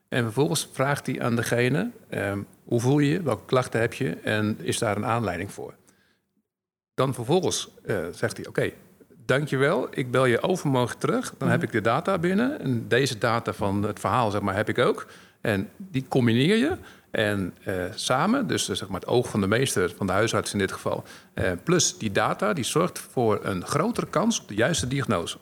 En 0.09 0.23
vervolgens 0.23 0.69
vraagt 0.71 1.05
hij 1.05 1.21
aan 1.21 1.35
degene, 1.35 1.91
eh, 2.09 2.31
hoe 2.63 2.79
voel 2.79 2.99
je 2.99 3.11
je, 3.11 3.21
welke 3.21 3.45
klachten 3.45 3.79
heb 3.79 3.93
je 3.93 4.09
en 4.09 4.57
is 4.61 4.77
daar 4.77 4.95
een 4.95 5.05
aanleiding 5.05 5.51
voor. 5.51 5.73
Dan 6.93 7.13
vervolgens 7.13 7.69
uh, 7.85 7.97
zegt 8.11 8.37
hij, 8.37 8.47
oké, 8.47 8.59
okay, 8.59 8.73
dankjewel, 9.25 9.87
ik 9.91 10.11
bel 10.11 10.25
je 10.25 10.41
overmorgen 10.41 10.97
terug. 10.97 11.33
Dan 11.37 11.49
heb 11.49 11.63
ik 11.63 11.71
de 11.71 11.81
data 11.81 12.17
binnen 12.17 12.59
en 12.59 12.87
deze 12.87 13.17
data 13.17 13.53
van 13.53 13.83
het 13.83 13.99
verhaal 13.99 14.31
zeg 14.31 14.41
maar, 14.41 14.55
heb 14.55 14.69
ik 14.69 14.77
ook. 14.77 15.05
En 15.41 15.69
die 15.77 16.05
combineer 16.07 16.57
je 16.57 16.77
en 17.11 17.53
uh, 17.67 17.83
samen, 17.95 18.47
dus 18.47 18.65
zeg 18.65 18.87
maar 18.87 18.99
het 18.99 19.09
oog 19.09 19.29
van 19.29 19.41
de 19.41 19.47
meester, 19.47 19.93
van 19.97 20.07
de 20.07 20.13
huisarts 20.13 20.53
in 20.53 20.59
dit 20.59 20.71
geval... 20.71 21.03
Plus 21.63 21.97
die 21.97 22.11
data, 22.11 22.53
die 22.53 22.63
zorgt 22.63 22.99
voor 22.99 23.39
een 23.43 23.65
grotere 23.65 24.07
kans 24.07 24.41
op 24.41 24.47
de 24.47 24.55
juiste 24.55 24.87
diagnose. 24.87 25.37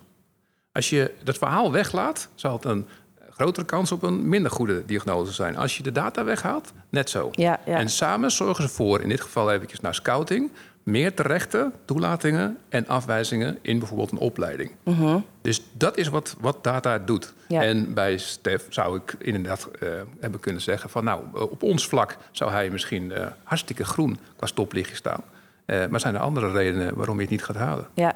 Als 0.72 0.90
je 0.90 1.14
dat 1.24 1.38
verhaal 1.38 1.72
weglaat, 1.72 2.28
zal 2.36 2.54
het 2.54 2.66
een 2.66 2.88
grotere 3.30 3.66
kans 3.66 3.92
op 3.92 4.04
een 4.04 4.30
minder 4.30 4.52
goede 4.52 4.86
diagnose 4.86 5.32
zijn. 5.32 5.58
Als 5.58 5.78
je 5.78 5.84
de 5.84 5.92
data 5.92 6.24
weghaalt, 6.24 6.74
net 6.90 7.10
zo. 7.10 7.30
Ja, 7.32 7.60
ja. 7.66 7.78
En 7.78 7.90
samen 7.90 8.32
zorgen 8.32 8.64
ze 8.64 8.70
voor, 8.70 9.02
in 9.02 9.10
dit 9.10 9.22
geval 9.22 9.52
eventjes 9.52 9.80
naar 9.80 9.96
scouting... 9.96 10.52
meer 10.84 11.14
terechte 11.14 11.72
toelatingen 11.86 12.58
en 12.70 12.88
afwijzingen 12.88 13.58
in 13.62 13.80
bijvoorbeeld 13.80 14.12
een 14.12 14.18
opleiding. 14.18 14.72
Uh 14.84 15.00
-huh. 15.00 15.22
Dus 15.42 15.62
dat 15.74 15.98
is 15.98 16.08
wat, 16.08 16.36
wat 16.40 16.64
data 16.64 17.00
doet. 17.00 17.34
Ja. 17.48 17.62
En 17.62 17.94
bij 17.94 18.18
Stef 18.18 18.66
zou 18.70 18.98
ik 18.98 19.16
inderdaad 19.20 19.70
uh, 19.80 19.90
hebben 20.20 20.40
kunnen 20.40 20.62
zeggen... 20.62 20.90
van 20.90 21.04
nou, 21.04 21.24
op 21.34 21.64
ons 21.64 21.88
vlak 21.88 22.18
zou 22.32 22.52
hij 22.52 22.70
misschien 22.70 23.12
uh, 23.12 23.26
hartstikke 23.44 23.86
groen 23.86 24.20
qua 24.36 24.48
stoplichtje 24.48 24.96
staan. 24.96 25.24
Maar 25.90 26.00
zijn 26.00 26.16
er 26.16 26.22
andere 26.22 26.52
redenen 26.52 26.96
waarom 26.96 27.16
je 27.16 27.22
het 27.22 27.32
niet 27.32 27.44
gaat 27.44 27.56
halen? 27.56 27.88
Ja, 27.94 28.16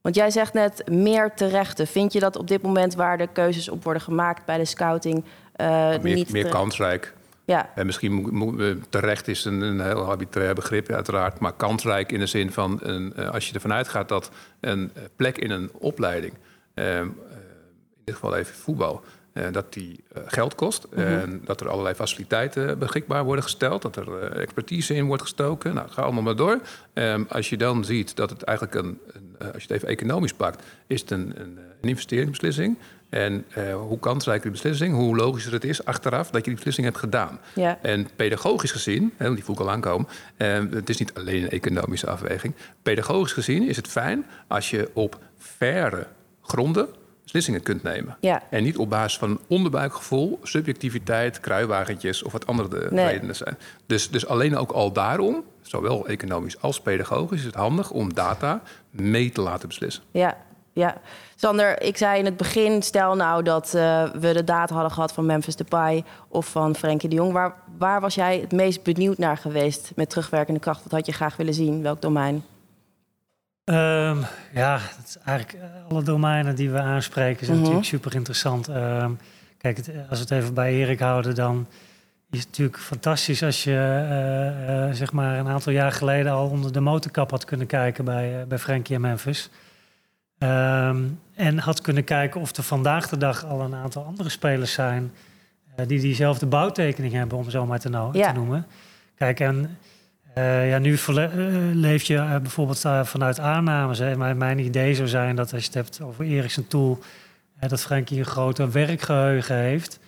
want 0.00 0.14
jij 0.14 0.30
zegt 0.30 0.52
net 0.52 0.88
meer 0.88 1.34
terechte. 1.34 1.86
Vind 1.86 2.12
je 2.12 2.20
dat 2.20 2.36
op 2.36 2.48
dit 2.48 2.62
moment 2.62 2.94
waar 2.94 3.18
de 3.18 3.26
keuzes 3.26 3.68
op 3.68 3.84
worden 3.84 4.02
gemaakt 4.02 4.44
bij 4.44 4.58
de 4.58 4.64
scouting 4.64 5.24
uh, 5.56 5.66
meer, 6.02 6.14
niet 6.14 6.32
meer 6.32 6.48
kansrijk? 6.48 7.14
Ja. 7.44 7.70
En 7.74 7.86
misschien 7.86 8.12
moet, 8.12 8.32
moet, 8.32 8.76
terecht 8.88 9.28
is 9.28 9.44
een, 9.44 9.60
een 9.60 9.80
heel 9.80 10.04
arbitrair 10.04 10.54
begrip, 10.54 10.90
uiteraard. 10.90 11.38
Maar 11.38 11.52
kansrijk 11.52 12.12
in 12.12 12.18
de 12.18 12.26
zin 12.26 12.52
van 12.52 12.78
een, 12.82 13.12
uh, 13.16 13.30
als 13.30 13.48
je 13.48 13.54
ervan 13.54 13.72
uitgaat 13.72 14.08
dat 14.08 14.30
een 14.60 14.92
plek 15.16 15.38
in 15.38 15.50
een 15.50 15.70
opleiding, 15.72 16.32
uh, 16.74 16.98
in 16.98 17.14
dit 18.04 18.14
geval 18.14 18.36
even 18.36 18.54
voetbal, 18.54 19.02
dat 19.50 19.72
die 19.72 20.04
uh, 20.16 20.22
geld 20.26 20.54
kost. 20.54 20.86
Mhm. 20.90 21.00
En 21.00 21.40
dat 21.44 21.60
er 21.60 21.68
allerlei 21.68 21.94
faciliteiten 21.94 22.78
beschikbaar 22.78 23.24
worden 23.24 23.44
gesteld. 23.44 23.82
Dat 23.82 23.96
er 23.96 24.08
uh, 24.08 24.42
expertise 24.42 24.94
in 24.94 25.06
wordt 25.06 25.22
gestoken. 25.22 25.74
Nou, 25.74 25.88
ga 25.88 26.02
allemaal 26.02 26.22
maar 26.22 26.36
door. 26.36 26.60
Um, 26.94 27.26
als 27.28 27.48
je 27.48 27.56
dan 27.56 27.84
ziet 27.84 28.16
dat 28.16 28.30
het 28.30 28.42
eigenlijk 28.42 28.78
een, 28.78 28.98
een 29.12 29.52
als 29.52 29.62
je 29.62 29.68
het 29.68 29.70
even 29.70 29.88
economisch 29.88 30.32
pakt, 30.32 30.62
is 30.86 31.00
het 31.00 31.10
een, 31.10 31.32
een, 31.36 31.58
een 31.80 31.88
investeringsbeslissing. 31.88 32.78
En 33.08 33.44
hoe 33.88 33.98
kansrijker 33.98 34.42
die 34.42 34.52
beslissing, 34.52 34.94
hoe 34.94 35.16
logischer 35.16 35.52
het 35.52 35.64
is 35.64 35.84
achteraf 35.84 36.30
dat 36.30 36.40
je 36.40 36.46
die 36.46 36.54
beslissing 36.54 36.86
hebt 36.86 36.98
gedaan. 36.98 37.40
Ja. 37.54 37.78
En 37.82 38.08
pedagogisch 38.16 38.72
gezien, 38.72 39.12
hè, 39.16 39.34
die 39.34 39.44
voel 39.44 39.54
ik 39.54 39.60
al 39.60 39.70
aankomen, 39.70 40.08
het 40.70 40.88
is 40.88 40.98
niet 40.98 41.14
alleen 41.14 41.42
een 41.42 41.50
economische 41.50 42.06
afweging. 42.06 42.54
Pedagogisch 42.82 43.32
gezien 43.32 43.68
is 43.68 43.76
het 43.76 43.88
fijn 43.88 44.26
als 44.46 44.70
je 44.70 44.90
op 44.92 45.18
verre 45.38 46.06
gronden 46.42 46.88
beslissingen 47.32 47.62
kunt 47.62 47.82
nemen. 47.82 48.16
Ja. 48.20 48.42
En 48.50 48.62
niet 48.62 48.76
op 48.78 48.90
basis 48.90 49.18
van 49.18 49.40
onderbuikgevoel, 49.48 50.38
subjectiviteit, 50.42 51.40
kruiwagentjes 51.40 52.22
of 52.22 52.32
wat 52.32 52.46
andere 52.46 52.88
Nee. 52.90 53.06
redenen 53.06 53.36
zijn. 53.36 53.58
Dus, 53.86 54.10
dus 54.10 54.26
alleen 54.26 54.56
ook 54.56 54.70
al 54.70 54.92
daarom, 54.92 55.44
zowel 55.62 56.06
economisch 56.06 56.60
als 56.60 56.80
pedagogisch, 56.80 57.38
is 57.38 57.44
het 57.44 57.54
handig 57.54 57.90
om 57.90 58.14
data 58.14 58.62
mee 58.90 59.30
te 59.30 59.40
laten 59.40 59.68
beslissen. 59.68 60.02
Ja, 60.10 60.36
ja. 60.72 60.96
Sander, 61.36 61.82
ik 61.82 61.96
zei 61.96 62.18
in 62.18 62.24
het 62.24 62.36
begin, 62.36 62.82
stel 62.82 63.14
nou 63.16 63.42
dat 63.42 63.72
uh, 63.76 64.04
we 64.10 64.32
de 64.32 64.44
data 64.44 64.74
hadden 64.74 64.92
gehad 64.92 65.12
van 65.12 65.26
Memphis 65.26 65.56
Depay 65.56 66.04
of 66.28 66.46
van 66.46 66.74
Frenkie 66.76 67.08
de 67.08 67.14
Jong. 67.14 67.32
Waar, 67.32 67.54
waar 67.78 68.00
was 68.00 68.14
jij 68.14 68.38
het 68.38 68.52
meest 68.52 68.82
benieuwd 68.82 69.18
naar 69.18 69.36
geweest 69.36 69.92
met 69.94 70.10
terugwerkende 70.10 70.60
kracht? 70.60 70.82
Wat 70.82 70.92
had 70.92 71.06
je 71.06 71.12
graag 71.12 71.36
willen 71.36 71.54
zien? 71.54 71.82
Welk 71.82 72.02
domein? 72.02 72.44
Um, 73.64 74.24
ja, 74.52 74.80
is 75.04 75.16
eigenlijk 75.24 75.64
alle 75.88 76.02
domeinen 76.02 76.54
die 76.54 76.70
we 76.70 76.78
aanspreken 76.78 77.46
zijn 77.46 77.56
-hmm. 77.56 77.64
natuurlijk 77.64 77.88
super 77.88 78.14
interessant. 78.14 78.68
Um, 78.68 79.18
kijk, 79.58 79.76
het, 79.76 79.88
als 80.08 80.18
we 80.18 80.34
het 80.34 80.42
even 80.42 80.54
bij 80.54 80.72
Erik 80.72 81.00
houden, 81.00 81.34
dan 81.34 81.66
is 82.30 82.38
het 82.38 82.48
natuurlijk 82.48 82.78
fantastisch 82.78 83.42
als 83.42 83.64
je 83.64 83.70
uh, 83.70 84.86
uh, 84.88 84.94
zeg 84.94 85.12
maar 85.12 85.38
een 85.38 85.48
aantal 85.48 85.72
jaar 85.72 85.92
geleden 85.92 86.32
al 86.32 86.48
onder 86.48 86.72
de 86.72 86.80
motorkap 86.80 87.30
had 87.30 87.44
kunnen 87.44 87.66
kijken 87.66 88.04
bij, 88.04 88.44
bij 88.48 88.58
Frankie 88.58 88.94
en 88.94 89.00
Memphis. 89.00 89.50
Um, 90.38 91.20
en 91.34 91.58
had 91.58 91.80
kunnen 91.80 92.04
kijken 92.04 92.40
of 92.40 92.56
er 92.56 92.62
vandaag 92.62 93.08
de 93.08 93.16
dag 93.16 93.44
al 93.44 93.60
een 93.60 93.74
aantal 93.74 94.04
andere 94.04 94.28
spelers 94.28 94.72
zijn 94.72 95.12
die 95.86 96.00
diezelfde 96.00 96.46
bouwtekening 96.46 97.12
hebben, 97.12 97.38
om 97.38 97.50
zo 97.50 97.66
maar 97.66 97.80
te, 97.80 97.88
no 97.88 98.10
ja. 98.12 98.32
te 98.32 98.38
noemen. 98.38 98.66
Kijk, 99.14 99.40
en 99.40 99.78
ja, 100.34 100.78
nu 100.78 100.98
leef 101.72 102.02
je 102.02 102.38
bijvoorbeeld 102.42 102.84
vanuit 103.02 103.40
aannames. 103.40 103.98
Hè. 103.98 104.16
Mijn, 104.16 104.36
mijn 104.36 104.58
idee 104.58 104.94
zou 104.94 105.08
zijn 105.08 105.36
dat 105.36 105.52
als 105.52 105.60
je 105.60 105.66
het 105.66 105.74
hebt 105.74 106.00
over 106.00 106.24
Eriksen 106.24 106.66
Tool, 106.66 106.98
dat 107.68 107.80
Frankie 107.80 108.18
een 108.18 108.24
groter 108.24 108.72
werkgeheugen 108.72 109.56
heeft. 109.56 109.98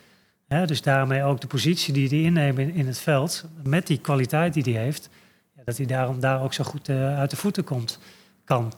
Hè, 0.47 0.65
dus 0.65 0.81
daarmee 0.81 1.23
ook 1.23 1.41
de 1.41 1.47
positie 1.47 1.93
die 1.93 2.07
hij 2.07 2.21
inneemt 2.21 2.59
in, 2.59 2.73
in, 2.73 2.87
het 2.87 2.99
veld, 2.99 3.45
met 3.63 3.87
die 3.87 3.97
kwaliteit 3.97 4.53
die 4.53 4.73
hij 4.73 4.83
heeft, 4.83 5.09
ja, 5.55 5.61
dat 5.65 5.77
hij 5.77 5.85
daarom 5.85 6.19
daar 6.19 6.41
ook 6.41 6.53
zo 6.53 6.63
goed 6.63 6.89
uit 6.89 7.29
de 7.29 7.35
voeten 7.35 7.63
komt, 7.63 7.99
kan. 8.45 8.73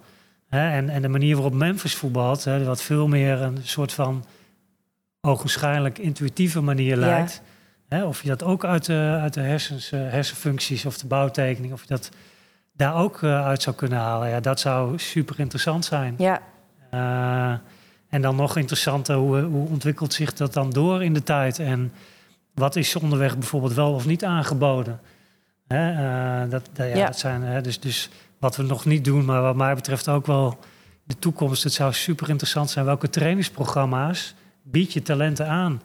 Hè, 0.47 0.69
en, 0.69 0.89
en 0.89 1.01
de 1.01 1.07
manier 1.07 1.35
waarop 1.35 1.53
Memphis 1.53 1.95
voetbalt, 1.95 2.43
hè, 2.43 2.63
wat 2.63 2.81
veel 2.81 3.07
meer 3.07 3.41
een 3.41 3.57
soort 3.61 3.93
van 3.93 4.25
ogenschijnlijk 5.21 5.97
intuïtieve 5.97 6.61
manier 6.61 6.95
lijkt. 6.95 7.41
Hè, 7.87 8.03
of 8.05 8.21
je 8.21 8.27
dat 8.27 8.43
ook 8.43 8.65
uit 8.65 8.85
de, 8.85 9.17
uit 9.21 9.33
de 9.33 9.41
hersens, 9.41 9.91
uh, 9.91 9.99
hersenfuncties 9.99 10.85
of 10.85 10.97
de 10.97 11.07
bouwtekening, 11.07 11.73
of 11.73 11.81
je 11.81 11.87
dat 11.87 12.09
daar 12.73 12.95
ook 12.95 13.21
uh, 13.21 13.45
uit 13.45 13.61
zou 13.61 13.75
kunnen 13.75 13.99
halen, 13.99 14.29
ja, 14.29 14.39
dat 14.39 14.59
zou 14.59 14.97
super 14.99 15.39
interessant 15.39 15.85
zijn. 15.85 16.15
Ja. 16.17 16.41
En 18.09 18.21
dan 18.21 18.35
nog 18.35 18.57
interessanter, 18.57 19.15
hoe, 19.15 19.41
hoe 19.41 19.67
ontwikkelt 19.69 20.13
zich 20.13 20.33
dat 20.33 20.53
dan 20.53 20.69
door 20.69 21.03
in 21.03 21.13
de 21.13 21.23
tijd? 21.23 21.59
En 21.59 21.93
wat 22.53 22.75
is 22.75 22.95
onderweg 22.95 23.37
bijvoorbeeld 23.37 23.73
wel 23.73 23.93
of 23.93 24.05
niet 24.05 24.25
aangeboden? 24.25 24.99
Hè, 25.67 25.91
uh, 25.91 26.51
dat, 26.51 26.69
dat, 26.73 26.87
ja, 26.87 26.95
Ja. 26.95 27.05
dat 27.05 27.19
zijn, 27.19 27.43
hè, 27.43 27.61
dus, 27.61 27.79
dus 27.79 28.09
wat 28.39 28.55
we 28.55 28.63
nog 28.63 28.85
niet 28.85 29.05
doen, 29.05 29.25
maar 29.25 29.41
wat 29.41 29.55
mij 29.55 29.75
betreft 29.75 30.09
ook 30.09 30.25
wel 30.25 30.59
de 31.03 31.19
toekomst. 31.19 31.63
Het 31.63 31.73
zou 31.73 31.93
super 31.93 32.29
interessant 32.29 32.69
zijn. 32.69 32.85
Welke 32.85 33.09
trainingsprogramma's 33.09 34.35
bied 34.63 34.93
je 34.93 35.01
talenten 35.01 35.47
aan? 35.47 35.81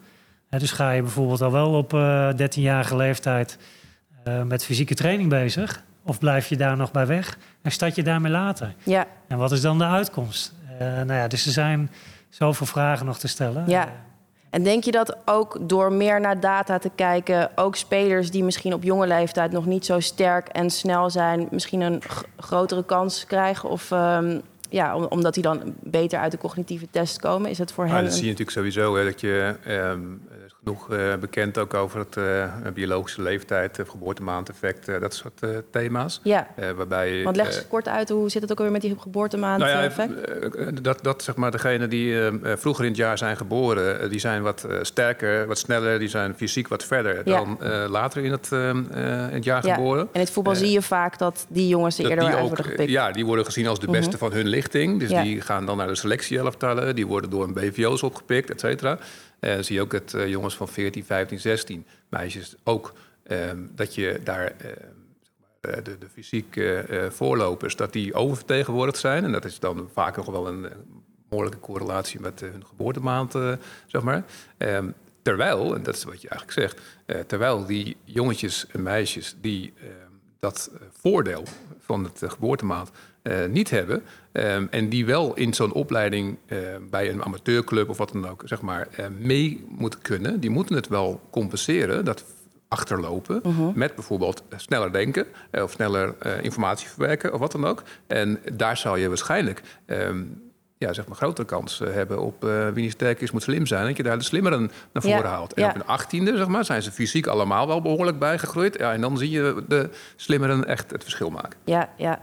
Dus 0.58 0.72
ga 0.72 0.90
je 0.90 1.02
bijvoorbeeld 1.02 1.40
al 1.40 1.52
wel 1.52 1.72
op 1.72 1.92
uh, 1.92 2.30
13-jarige 2.32 2.96
leeftijd 2.96 3.58
uh, 4.28 4.42
met 4.42 4.64
fysieke 4.64 4.94
training 4.94 5.28
bezig? 5.28 5.82
Of 6.04 6.18
blijf 6.18 6.46
je 6.46 6.56
daar 6.56 6.76
nog 6.76 6.90
bij 6.90 7.06
weg 7.06 7.38
en 7.62 7.70
start 7.70 7.94
je 7.94 8.02
daarmee 8.02 8.32
later? 8.32 8.74
Ja. 8.82 9.06
En 9.28 9.38
wat 9.38 9.52
is 9.52 9.60
dan 9.60 9.78
de 9.78 9.84
uitkomst? 9.84 10.54
Uh, 10.72 10.78
nou 10.80 11.12
ja, 11.12 11.28
dus 11.28 11.46
er 11.46 11.52
zijn 11.52 11.90
zoveel 12.28 12.66
vragen 12.66 13.06
nog 13.06 13.18
te 13.18 13.28
stellen. 13.28 13.64
Ja. 13.66 13.88
En 14.50 14.62
denk 14.62 14.84
je 14.84 14.90
dat 14.90 15.16
ook 15.24 15.58
door 15.68 15.92
meer 15.92 16.20
naar 16.20 16.40
data 16.40 16.78
te 16.78 16.90
kijken, 16.94 17.50
ook 17.54 17.76
spelers 17.76 18.30
die 18.30 18.44
misschien 18.44 18.74
op 18.74 18.82
jonge 18.82 19.06
leeftijd 19.06 19.52
nog 19.52 19.66
niet 19.66 19.86
zo 19.86 20.00
sterk 20.00 20.48
en 20.48 20.70
snel 20.70 21.10
zijn, 21.10 21.48
misschien 21.50 21.80
een 21.80 22.02
grotere 22.36 22.84
kans 22.84 23.26
krijgen? 23.26 23.68
Of 23.68 23.90
um, 23.90 24.42
ja, 24.68 24.96
omdat 24.96 25.34
die 25.34 25.42
dan 25.42 25.74
beter 25.82 26.18
uit 26.18 26.32
de 26.32 26.38
cognitieve 26.38 26.86
test 26.90 27.20
komen? 27.20 27.50
Is 27.50 27.58
het 27.58 27.72
voor 27.72 27.86
ja, 27.86 27.92
hen? 27.92 28.04
Dat 28.04 28.12
zie 28.12 28.24
je 28.24 28.30
natuurlijk 28.30 28.56
sowieso, 28.56 28.96
hè, 28.96 29.04
dat 29.04 29.20
je 29.20 29.56
um, 29.68 30.22
genoeg 30.64 30.92
uh, 30.92 31.14
bekend 31.20 31.58
ook 31.58 31.74
over 31.74 31.98
het 31.98 32.16
uh, 32.16 32.44
biologische 32.74 33.22
leeftijd, 33.22 33.78
uh, 33.78 33.88
geboortemaandeffect, 33.88 34.86
dat 34.86 35.14
soort 35.14 35.40
thema's. 35.70 36.20
Ja, 36.22 36.48
waarbij, 36.76 37.22
want 37.22 37.36
leg 37.36 37.46
eens 37.46 37.68
kort 37.68 37.88
uit, 37.88 38.08
hoe 38.08 38.30
zit 38.30 38.42
het 38.42 38.50
ook 38.50 38.58
alweer 38.58 38.72
met 38.72 38.82
die 38.82 38.96
geboortemaandeffect? 38.98 40.10
Nou 40.50 40.64
ja, 40.64 40.70
dat, 40.82 40.98
dat 41.02 41.22
zeg 41.22 41.36
maar 41.36 41.50
degenen 41.50 41.90
die 41.90 42.16
vroeger 42.42 42.84
in 42.84 42.90
het 42.90 42.98
jaar 42.98 43.18
zijn 43.18 43.36
geboren, 43.36 44.10
die 44.10 44.20
zijn 44.20 44.42
wat 44.42 44.66
sterker, 44.82 45.46
wat 45.46 45.58
sneller, 45.58 45.98
die 45.98 46.08
zijn 46.08 46.34
fysiek 46.34 46.68
wat 46.68 46.84
verder 46.84 47.22
ja. 47.24 47.44
dan 47.44 47.58
later 47.88 48.24
in 48.24 48.30
het, 48.30 48.48
in 48.50 48.86
het 49.30 49.44
jaar 49.44 49.66
ja. 49.66 49.74
geboren. 49.74 50.00
En 50.02 50.08
in 50.12 50.20
het 50.20 50.30
voetbal 50.30 50.54
zie 50.54 50.70
je 50.70 50.82
vaak 50.82 51.18
dat 51.18 51.46
die 51.48 51.68
jongens 51.68 51.98
er 51.98 52.10
eerder 52.10 52.24
uit 52.24 52.34
ook, 52.34 52.46
worden 52.46 52.64
gepikt. 52.64 52.90
Ja, 52.90 53.10
die 53.10 53.26
worden 53.26 53.44
gezien 53.44 53.66
als 53.66 53.80
de 53.80 53.90
beste 53.90 54.08
Mhm. 54.10 54.18
van 54.18 54.32
hun 54.32 54.46
lichting. 54.46 55.00
Dus 55.00 55.08
die 55.08 55.40
gaan 55.40 55.66
dan 55.66 55.76
naar 55.76 55.86
de 55.86 55.96
selectieelftallen. 55.96 56.94
Die 56.94 57.06
worden 57.06 57.30
door 57.30 57.44
een 57.44 57.52
BVO's 57.52 58.02
opgepikt, 58.02 58.50
et 58.50 58.60
cetera. 58.60 58.98
Zie 59.60 59.74
je 59.74 59.80
ook 59.80 59.90
dat 59.90 60.14
eh, 60.14 60.28
van 60.56 60.68
14, 60.68 61.04
15, 61.04 61.40
16, 61.40 61.86
meisjes 62.08 62.56
ook, 62.64 62.92
ehm, 63.22 63.58
dat 63.74 63.94
je 63.94 64.20
daar 64.24 64.46
ehm, 64.46 64.74
maar, 65.60 65.82
de, 65.82 65.98
de 65.98 66.08
fysiek 66.12 66.56
eh, 66.56 67.04
eh, 67.04 67.10
voorlopers, 67.10 67.76
dat 67.76 67.92
die 67.92 68.14
oververtegenwoordigd 68.14 68.98
zijn. 68.98 69.24
En 69.24 69.32
dat 69.32 69.44
is 69.44 69.58
dan 69.58 69.88
vaak 69.92 70.16
nog 70.16 70.26
wel 70.26 70.48
een 70.48 70.64
eh, 70.64 70.76
behoorlijke 71.28 71.60
correlatie 71.60 72.20
met 72.20 72.42
eh, 72.42 72.50
hun 72.50 72.66
geboortemaand, 72.66 73.34
eh, 73.34 73.52
zeg 73.86 74.02
maar. 74.02 74.24
Ehm, 74.56 74.90
terwijl, 75.22 75.74
en 75.74 75.82
dat 75.82 75.94
is 75.94 76.04
wat 76.04 76.22
je 76.22 76.28
eigenlijk 76.28 76.60
zegt, 76.60 76.80
eh, 77.06 77.20
terwijl 77.20 77.66
die 77.66 77.96
jongetjes 78.04 78.66
en 78.66 78.82
meisjes 78.82 79.36
die 79.40 79.72
dat 80.40 80.70
eh, 80.72 80.80
voordeel 81.00 81.44
van 81.78 82.04
het 82.04 82.22
eh, 82.22 82.30
geboortemaand 82.30 82.90
eh, 83.22 83.46
niet 83.48 83.70
hebben. 83.70 84.02
ehm, 84.32 84.66
en 84.70 84.88
die 84.88 85.06
wel 85.06 85.34
in 85.34 85.54
zo'n 85.54 85.72
opleiding 85.72 86.36
eh, 86.46 86.58
bij 86.90 87.10
een 87.10 87.24
amateurclub 87.24 87.88
of 87.88 87.98
wat 87.98 88.12
dan 88.12 88.28
ook, 88.28 88.42
zeg 88.44 88.60
maar, 88.60 88.88
eh, 88.96 89.06
mee 89.18 89.64
moeten 89.68 90.02
kunnen. 90.02 90.40
Die 90.40 90.50
moeten 90.50 90.74
het 90.76 90.88
wel 90.88 91.20
compenseren, 91.30 92.04
dat 92.04 92.24
achterlopen. 92.68 93.40
Mhm. 93.42 93.70
Met 93.74 93.94
bijvoorbeeld 93.94 94.42
sneller 94.56 94.92
denken 94.92 95.26
of 95.52 95.70
sneller 95.70 96.14
informatie 96.42 96.88
verwerken 96.88 97.32
of 97.32 97.38
wat 97.40 97.52
dan 97.52 97.66
ook. 97.66 97.82
En 98.06 98.38
daar 98.52 98.76
zou 98.76 98.98
je 98.98 99.08
waarschijnlijk. 99.08 99.62
ehm, 99.86 100.22
ja, 100.78 100.92
zeg 100.92 101.06
maar, 101.06 101.16
grotere 101.16 101.46
kans 101.46 101.78
hebben 101.84 102.20
op 102.22 102.44
eh, 102.44 102.68
wie 102.68 102.82
niet 102.82 102.92
sterk 102.92 103.20
is, 103.20 103.30
moet 103.30 103.42
slim 103.42 103.66
zijn. 103.66 103.86
Dat 103.86 103.96
je 103.96 104.02
daar 104.02 104.18
de 104.18 104.24
slimmeren 104.24 104.70
naar 104.92 105.06
Ja, 105.06 105.16
voren 105.16 105.30
haalt. 105.30 105.52
En 105.54 105.62
ja. 105.62 105.68
op 105.68 105.74
een 105.74 105.86
achttiende, 105.86 106.36
zeg 106.36 106.46
maar, 106.48 106.64
zijn 106.64 106.82
ze 106.82 106.92
fysiek 106.92 107.26
allemaal 107.26 107.66
wel 107.66 107.82
behoorlijk 107.82 108.18
bijgegroeid. 108.18 108.78
Ja, 108.78 108.92
en 108.92 109.00
dan 109.00 109.18
zie 109.18 109.30
je 109.30 109.64
de 109.68 109.90
slimmeren 110.16 110.64
echt 110.66 110.90
het 110.90 111.02
verschil 111.02 111.30
maken. 111.30 111.58
Ja, 111.64 111.88
ja. 111.96 112.20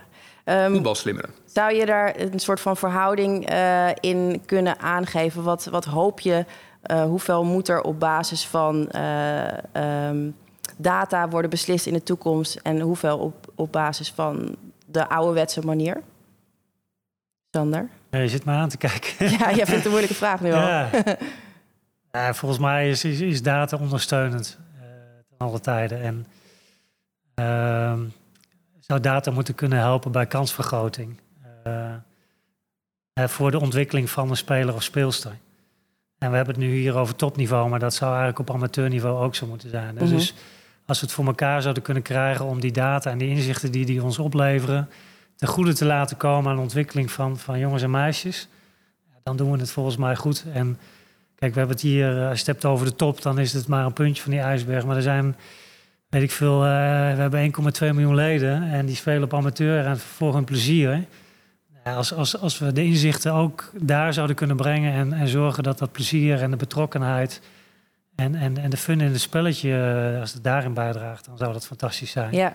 Ehm, 0.48 0.72
Voetbalslimmeren. 0.72 1.30
Zou 1.46 1.74
je 1.74 1.86
daar 1.86 2.20
een 2.20 2.40
soort 2.40 2.60
van 2.60 2.78
verhouding 2.78 3.46
eh, 3.50 3.90
in 4.00 4.42
kunnen 4.46 4.80
aangeven? 4.80 5.44
Wat, 5.44 5.66
wat 5.66 5.86
hoop 5.86 6.20
je? 6.20 6.46
eh, 6.82 7.04
hoeveel 7.04 7.44
moet 7.44 7.68
er 7.68 7.82
op 7.82 8.00
basis 8.00 8.46
van 8.48 8.90
eh, 8.90 9.48
ehm, 9.72 10.30
data 10.78 11.30
worden 11.30 11.50
beslist 11.50 11.86
in 11.86 11.94
de 11.94 12.04
toekomst? 12.04 12.56
En 12.56 12.80
hoeveel 12.80 13.18
op, 13.18 13.52
op 13.56 13.72
basis 13.72 14.12
van 14.12 14.56
de 14.86 15.10
ouderwetse 15.10 15.62
manier? 15.66 16.02
Sander? 17.52 17.90
Ja, 18.12 18.20
je 18.20 18.28
zit 18.28 18.46
me 18.46 18.52
aan 18.52 18.70
te 18.70 18.78
kijken. 18.78 19.30
Ja, 19.40 19.52
jij 19.52 19.54
vindt 19.54 19.72
het 19.72 19.84
een 19.84 19.90
moeilijke 19.90 20.16
vraag 20.16 20.42
nu 20.42 20.54
al. 20.54 20.60
Ja. 20.60 20.90
Ja, 22.12 22.34
volgens 22.34 22.62
mij 22.62 22.90
is, 22.90 23.04
is, 23.04 23.22
is 23.22 23.42
data 23.42 23.78
ondersteunend 23.78 24.58
eh 24.76 24.82
ten 25.30 25.48
alle 25.48 25.60
tijden. 25.60 26.02
En 26.02 26.26
ehm, 27.34 28.00
zou 28.88 29.00
data 29.00 29.32
moeten 29.32 29.56
kunnen 29.56 29.78
helpen 29.80 30.12
bij 30.12 30.26
kansvergroting. 30.26 31.20
eh, 31.64 31.94
eh, 33.14 33.28
voor 33.28 33.52
de 33.52 33.60
ontwikkeling 33.60 34.10
van 34.10 34.30
een 34.30 34.38
speler 34.38 34.74
of 34.74 34.84
speelster. 34.84 35.32
En 36.18 36.30
we 36.30 36.36
hebben 36.36 36.56
het 36.56 36.64
nu 36.64 36.76
hier 36.76 36.96
over 36.96 37.16
topniveau, 37.16 37.70
maar 37.70 37.80
dat 37.80 37.94
zou 37.94 38.10
eigenlijk 38.10 38.40
op 38.50 38.56
amateurniveau 38.56 39.24
ook 39.24 39.36
zo 39.36 39.46
moeten 39.48 39.70
zijn. 39.70 39.96
Dus, 39.96 40.10
Mhm. 40.10 40.42
als 40.86 41.00
we 41.00 41.06
het 41.06 41.12
voor 41.16 41.26
elkaar 41.26 41.62
zouden 41.62 41.84
kunnen 41.84 42.04
krijgen 42.04 42.46
om 42.46 42.60
die 42.60 42.72
data 42.72 43.12
en 43.12 43.18
die 43.18 43.30
inzichten 43.30 43.72
die 43.72 43.86
die 43.86 44.04
ons 44.04 44.20
opleveren, 44.20 44.90
ten 45.36 45.48
goede 45.48 45.74
te 45.74 45.86
laten 45.86 46.18
komen 46.18 46.50
aan 46.50 46.56
de 46.56 46.62
ontwikkeling 46.62 47.12
van, 47.12 47.38
van 47.38 47.60
jongens 47.60 47.84
en 47.84 47.92
meisjes, 47.92 48.48
dan 49.24 49.38
doen 49.38 49.52
we 49.52 49.58
het 49.58 49.72
volgens 49.72 49.98
mij 49.98 50.16
goed. 50.16 50.46
En 50.54 50.80
kijk, 51.36 51.54
we 51.54 51.60
hebben 51.60 51.76
het 51.78 51.86
hier, 51.86 52.18
eh, 52.18 52.22
als 52.30 52.40
je 52.40 52.46
het 52.46 52.46
hebt 52.46 52.66
over 52.66 52.86
de 52.86 52.96
top, 52.96 53.22
dan 53.22 53.40
is 53.40 53.54
het 53.54 53.68
maar 53.68 53.86
een 53.86 53.94
puntje 53.94 54.24
van 54.24 54.32
die 54.32 54.42
ijsberg. 54.42 54.86
Maar 54.86 54.96
er 54.96 55.02
zijn, 55.02 55.36
weet 56.10 56.22
ik 56.22 56.32
veel, 56.32 56.64
eh, 56.64 56.70
we 57.16 57.22
hebben 57.22 57.40
1,2 57.40 57.94
miljoen 57.94 58.16
leden 58.16 58.64
en 58.64 58.86
die 58.86 58.96
spelen 58.96 59.24
op 59.24 59.34
amateur 59.34 59.86
en 59.86 60.00
voor 60.00 60.34
hun 60.34 60.44
plezier. 60.44 61.06
Ja, 61.86 61.96
als, 61.96 62.14
als, 62.14 62.40
als 62.40 62.60
we 62.60 62.72
de 62.72 62.84
inzichten 62.84 63.34
ook 63.34 63.72
daar 63.82 64.14
zouden 64.14 64.36
kunnen 64.36 64.56
brengen 64.56 64.94
en, 64.94 65.14
en 65.14 65.28
zorgen 65.28 65.64
dat 65.64 65.78
dat 65.78 65.92
plezier 65.92 66.42
en 66.42 66.52
de 66.52 66.58
betrokkenheid 66.58 67.42
en, 68.16 68.36
en, 68.36 68.58
en 68.58 68.70
de 68.70 68.78
fun 68.78 69.02
in 69.02 69.12
het 69.12 69.22
spelletje, 69.22 70.10
eh, 70.14 70.20
als 70.20 70.34
het 70.34 70.44
daarin 70.44 70.74
bijdraagt, 70.74 71.26
dan 71.26 71.38
zou 71.38 71.54
dat 71.54 71.66
fantastisch 71.68 72.12
zijn. 72.12 72.34
Ja, 72.34 72.54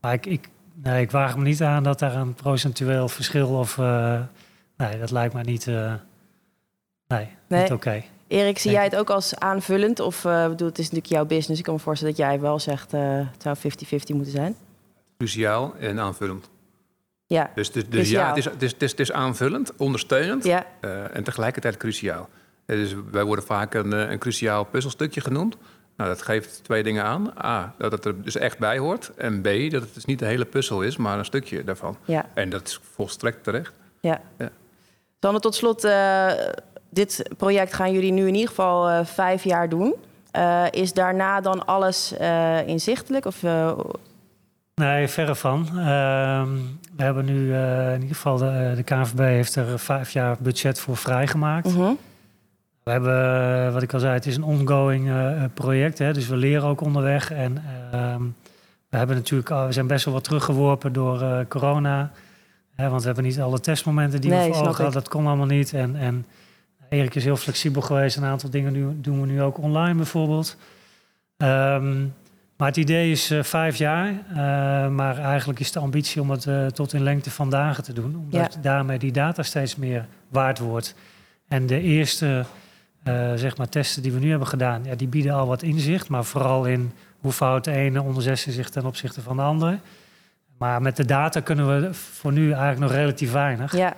Maar 0.00 0.12
ik, 0.12 0.26
ik, 0.26 0.48
nee, 0.74 1.00
ik 1.02 1.10
waag 1.10 1.36
me 1.36 1.42
niet 1.42 1.62
aan 1.62 1.82
dat 1.82 1.98
daar 1.98 2.14
een 2.14 2.34
procentueel 2.34 3.08
verschil 3.08 3.48
of... 3.48 3.78
eh, 3.78 4.20
nee, 4.76 4.98
dat 4.98 5.10
lijkt 5.10 5.34
mij 5.34 5.42
niet... 5.42 5.66
nee, 5.66 7.28
Nee. 7.48 7.62
niet 7.62 7.72
oké. 7.72 8.02
Erik, 8.30 8.58
zie 8.58 8.70
jij 8.70 8.84
het 8.84 8.96
ook 8.96 9.10
als 9.10 9.36
aanvullend? 9.36 10.00
Of 10.00 10.24
eh, 10.24 10.48
bedoel, 10.48 10.68
het 10.68 10.78
is 10.78 10.84
natuurlijk 10.84 11.12
jouw 11.12 11.24
business. 11.24 11.58
Ik 11.58 11.64
kan 11.64 11.74
me 11.74 11.80
voorstellen 11.80 12.14
dat 12.16 12.26
jij 12.26 12.40
wel 12.40 12.58
zegt, 12.58 12.92
eh, 12.92 13.00
het 13.32 13.42
zou 13.42 13.56
50-50 13.56 14.14
moeten 14.14 14.32
zijn. 14.32 14.56
Cruciaal 15.16 15.74
en 15.78 15.98
aanvullend. 16.00 16.50
Ja, 17.26 17.50
Dus, 17.54 17.72
dus, 17.72 17.88
dus 17.88 18.10
ja, 18.10 18.28
het 18.28 18.36
is, 18.36 18.44
het, 18.44 18.62
is, 18.62 18.72
het, 18.72 18.82
is, 18.82 18.90
het 18.90 19.00
is 19.00 19.12
aanvullend, 19.12 19.72
ondersteunend 19.76 20.44
ja, 20.44 20.66
eh, 20.80 21.16
en 21.16 21.24
tegelijkertijd 21.24 21.76
cruciaal. 21.76 22.28
Dus 22.66 22.94
wij 23.10 23.24
worden 23.24 23.44
vaak 23.44 23.74
een, 23.74 23.92
een 23.92 24.18
cruciaal 24.18 24.64
puzzelstukje 24.64 25.20
genoemd. 25.20 25.56
Nou, 25.96 26.10
dat 26.10 26.22
geeft 26.22 26.64
twee 26.64 26.82
dingen 26.82 27.04
aan. 27.04 27.32
A, 27.44 27.74
dat 27.78 27.92
het 27.92 28.04
er 28.04 28.22
dus 28.22 28.36
echt 28.36 28.58
bij 28.58 28.78
hoort. 28.78 29.10
En 29.16 29.40
B, 29.40 29.44
dat 29.70 29.82
het 29.82 29.94
dus 29.94 30.04
niet 30.04 30.18
de 30.18 30.26
hele 30.26 30.44
puzzel 30.44 30.82
is, 30.82 30.96
maar 30.96 31.18
een 31.18 31.24
stukje 31.24 31.64
daarvan. 31.64 31.96
ja, 32.04 32.26
En 32.34 32.50
dat 32.50 32.66
is 32.68 32.80
volstrekt 32.94 33.44
terecht. 33.44 33.72
ja. 34.00 34.20
Ja. 34.38 34.50
Sander, 35.20 35.40
tot 35.40 35.54
slot, 35.54 35.82
dit 36.90 37.30
project 37.36 37.74
gaan 37.74 37.92
jullie 37.92 38.12
nu 38.12 38.26
in 38.26 38.34
ieder 38.34 38.48
geval 38.48 38.88
eh, 38.88 39.04
vijf 39.04 39.44
jaar 39.44 39.68
doen. 39.68 39.94
Eh, 40.30 40.64
is 40.70 40.92
daarna 40.92 41.40
dan 41.40 41.66
alles 41.66 42.16
eh, 42.16 42.66
inzichtelijk? 42.66 43.24
Of, 43.24 43.42
Nee, 44.74 45.08
verre 45.08 45.34
van. 45.34 45.66
Ehm, 45.68 46.48
we 46.96 47.02
hebben 47.02 47.24
nu 47.24 47.54
in 47.92 48.00
ieder 48.00 48.16
geval, 48.16 48.36
de, 48.36 48.72
de 48.76 48.82
KNVB 48.82 49.18
heeft 49.18 49.56
er 49.56 49.78
vijf 49.78 50.10
jaar 50.10 50.36
budget 50.40 50.78
voor 50.78 50.96
vrijgemaakt. 50.96 51.74
mhm. 51.74 51.92
We 52.82 52.90
hebben, 52.90 53.72
wat 53.72 53.82
ik 53.82 53.92
al 53.92 54.00
zei, 54.00 54.12
het 54.12 54.26
is 54.26 54.36
een 54.36 54.42
ongoing 54.42 55.10
project. 55.54 55.98
Hè, 55.98 56.12
dus 56.12 56.28
we 56.28 56.36
leren 56.36 56.68
ook 56.68 56.80
onderweg. 56.80 57.30
En 57.30 57.62
ehm, 57.92 58.22
we 58.88 58.96
hebben 58.96 59.16
natuurlijk, 59.16 59.48
we 59.48 59.72
zijn 59.72 59.86
best 59.86 60.04
wel 60.04 60.14
wat 60.14 60.24
teruggeworpen 60.24 60.92
door 60.92 61.46
corona. 61.48 62.10
Hè, 62.74 62.88
want 62.88 63.00
we 63.00 63.06
hebben 63.06 63.24
niet 63.24 63.40
alle 63.40 63.60
testmomenten 63.60 64.20
die 64.20 64.30
Nee, 64.30 64.48
we 64.48 64.54
voor 64.54 64.66
ogen 64.66 64.84
hadden. 64.84 65.02
Dat 65.02 65.08
kon 65.08 65.26
allemaal 65.26 65.46
niet. 65.46 65.72
En, 65.72 65.96
en 65.96 66.26
Erik 66.90 67.14
is 67.14 67.24
heel 67.24 67.36
flexibel 67.36 67.82
geweest. 67.82 68.16
Een 68.16 68.24
aantal 68.24 68.50
dingen 68.50 68.72
nu, 68.72 69.00
doen 69.00 69.20
we 69.20 69.26
nu 69.26 69.42
ook 69.42 69.58
online 69.58 69.94
bijvoorbeeld. 69.94 70.56
Ehm, 71.36 72.00
maar 72.56 72.68
het 72.68 72.76
idee 72.76 73.10
is 73.10 73.30
eh, 73.30 73.42
vijf 73.42 73.76
jaar. 73.76 74.08
eh, 74.08 74.88
maar 74.88 75.18
eigenlijk 75.18 75.60
is 75.60 75.72
de 75.72 75.78
ambitie 75.78 76.20
om 76.20 76.30
het 76.30 76.46
eh, 76.46 76.66
tot 76.66 76.92
in 76.92 77.02
lengte 77.02 77.30
van 77.30 77.50
dagen 77.50 77.84
te 77.84 77.92
doen. 77.92 78.16
Omdat 78.16 78.58
daarmee 78.62 78.98
die 78.98 79.12
data 79.12 79.42
steeds 79.42 79.76
meer 79.76 80.06
waard 80.28 80.58
wordt. 80.58 80.94
En 81.48 81.66
de 81.66 81.80
eerste 81.80 82.44
zeg 83.34 83.56
maar 83.56 83.68
testen 83.68 84.02
die 84.02 84.12
we 84.12 84.18
nu 84.18 84.30
hebben 84.30 84.48
gedaan, 84.48 84.84
ja, 84.84 84.94
die 84.94 85.08
bieden 85.08 85.32
al 85.32 85.46
wat 85.46 85.62
inzicht. 85.62 86.08
Maar 86.08 86.24
vooral 86.24 86.64
in 86.64 86.92
hoe 87.20 87.32
fout 87.32 87.64
de 87.64 87.72
ene 87.72 88.02
onder 88.02 88.22
16 88.22 88.52
zich 88.52 88.68
ten 88.68 88.86
opzichte 88.86 89.20
van 89.20 89.36
de 89.36 89.42
andere. 89.42 89.78
Maar 90.58 90.82
met 90.82 90.96
de 90.96 91.04
data 91.04 91.40
kunnen 91.40 91.80
we 91.80 91.94
voor 91.94 92.32
nu 92.32 92.52
eigenlijk 92.52 92.80
nog 92.80 92.92
relatief 92.92 93.32
weinig. 93.32 93.76
ja, 93.76 93.96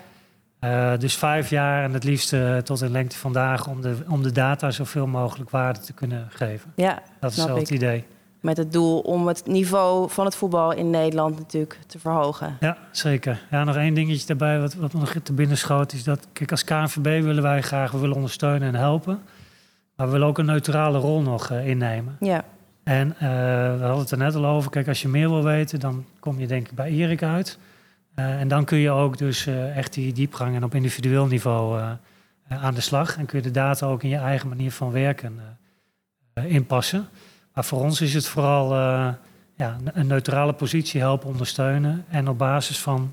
Eh, 0.63 0.93
dus 0.99 1.17
vijf 1.17 1.51
jaar 1.51 1.85
en 1.85 1.93
het 1.93 2.05
liefst 2.05 2.33
eh, 2.33 2.57
tot 2.57 2.83
in 2.83 2.91
lengte 2.91 3.17
van 3.17 3.33
dagen 3.33 3.73
om 3.73 3.81
de, 3.81 3.97
om 4.09 4.23
de 4.23 4.33
data 4.33 4.71
zoveel 4.71 5.07
mogelijk 5.07 5.51
waarde 5.51 5.81
te 5.81 5.93
kunnen 5.93 6.27
geven. 6.31 6.73
ja, 6.77 7.03
Dat 7.21 7.31
is 7.31 7.45
wel 7.45 7.57
het 7.57 7.71
idee. 7.71 8.05
met 8.41 8.57
het 8.57 8.73
doel 8.73 9.01
om 9.01 9.27
het 9.27 9.47
niveau 9.47 10.11
van 10.11 10.25
het 10.25 10.35
voetbal 10.37 10.73
in 10.73 10.91
Nederland 10.91 11.39
natuurlijk 11.39 11.79
te 11.87 11.99
verhogen. 11.99 12.57
Ja, 12.61 12.77
zeker. 12.91 13.43
Ja, 13.51 13.65
nog 13.65 13.77
één 13.77 13.95
dingetje 13.95 14.27
daarbij 14.27 14.61
wat, 14.61 14.75
wat 14.75 14.93
me 14.93 15.01
nog 15.01 15.15
te 15.23 15.33
binnen 15.33 15.57
schoot... 15.57 15.93
is 15.93 16.05
dat, 16.05 16.27
kijk, 16.33 16.51
als 16.51 16.65
KNVB 16.65 17.23
willen 17.23 17.43
wij 17.43 17.63
graag 17.63 17.91
we 17.91 17.99
willen 17.99 18.17
ondersteunen 18.17 18.69
en 18.69 18.75
helpen. 18.75 19.23
Maar 19.97 20.07
we 20.07 20.13
willen 20.13 20.27
ook 20.27 20.39
een 20.39 20.47
neutrale 20.47 20.99
rol 20.99 21.21
nog 21.21 21.51
eh, 21.51 21.69
innemen. 21.69 22.17
Ja, 22.21 22.45
En 22.85 23.17
we 23.19 23.79
hadden 23.81 23.99
het 23.99 24.11
er 24.11 24.19
net 24.19 24.35
al 24.35 24.47
over. 24.47 24.71
Kijk, 24.71 24.89
als 24.89 25.03
je 25.03 25.09
meer 25.09 25.29
wil 25.29 25.43
weten, 25.45 25.81
dan 25.81 26.05
kom 26.19 26.41
je 26.41 26.47
denk 26.47 26.69
ik 26.69 26.75
bij 26.75 26.91
Erik 26.91 27.23
uit. 27.23 27.59
Eh, 28.15 28.41
en 28.41 28.49
dan 28.49 28.65
kun 28.65 28.79
je 28.79 28.91
ook 28.91 29.19
dus 29.19 29.47
eh, 29.47 29.77
echt 29.77 29.93
die 29.93 30.13
diepgang 30.13 30.55
en 30.55 30.65
op 30.65 30.75
individueel 30.75 31.27
niveau 31.27 31.81
eh, 31.81 31.91
aan 32.65 32.75
de 32.75 32.81
slag. 32.81 33.17
En 33.17 33.27
kun 33.27 33.39
je 33.39 33.45
de 33.45 33.51
data 33.51 33.87
ook 33.87 34.03
in 34.03 34.09
je 34.09 34.17
eigen 34.17 34.49
manier 34.49 34.73
van 34.73 34.91
werken 34.91 35.41
inpassen. 36.35 37.09
Maar 37.55 37.65
voor 37.65 37.81
ons 37.81 38.01
is 38.01 38.15
het 38.15 38.27
vooral 38.27 38.75
ja, 39.57 39.77
een- 39.85 40.07
neutrale 40.07 40.53
positie 40.53 41.01
helpen 41.01 41.29
ondersteunen. 41.29 42.05
En 42.09 42.29
op 42.29 42.39
basis 42.39 42.79
van, 42.79 43.13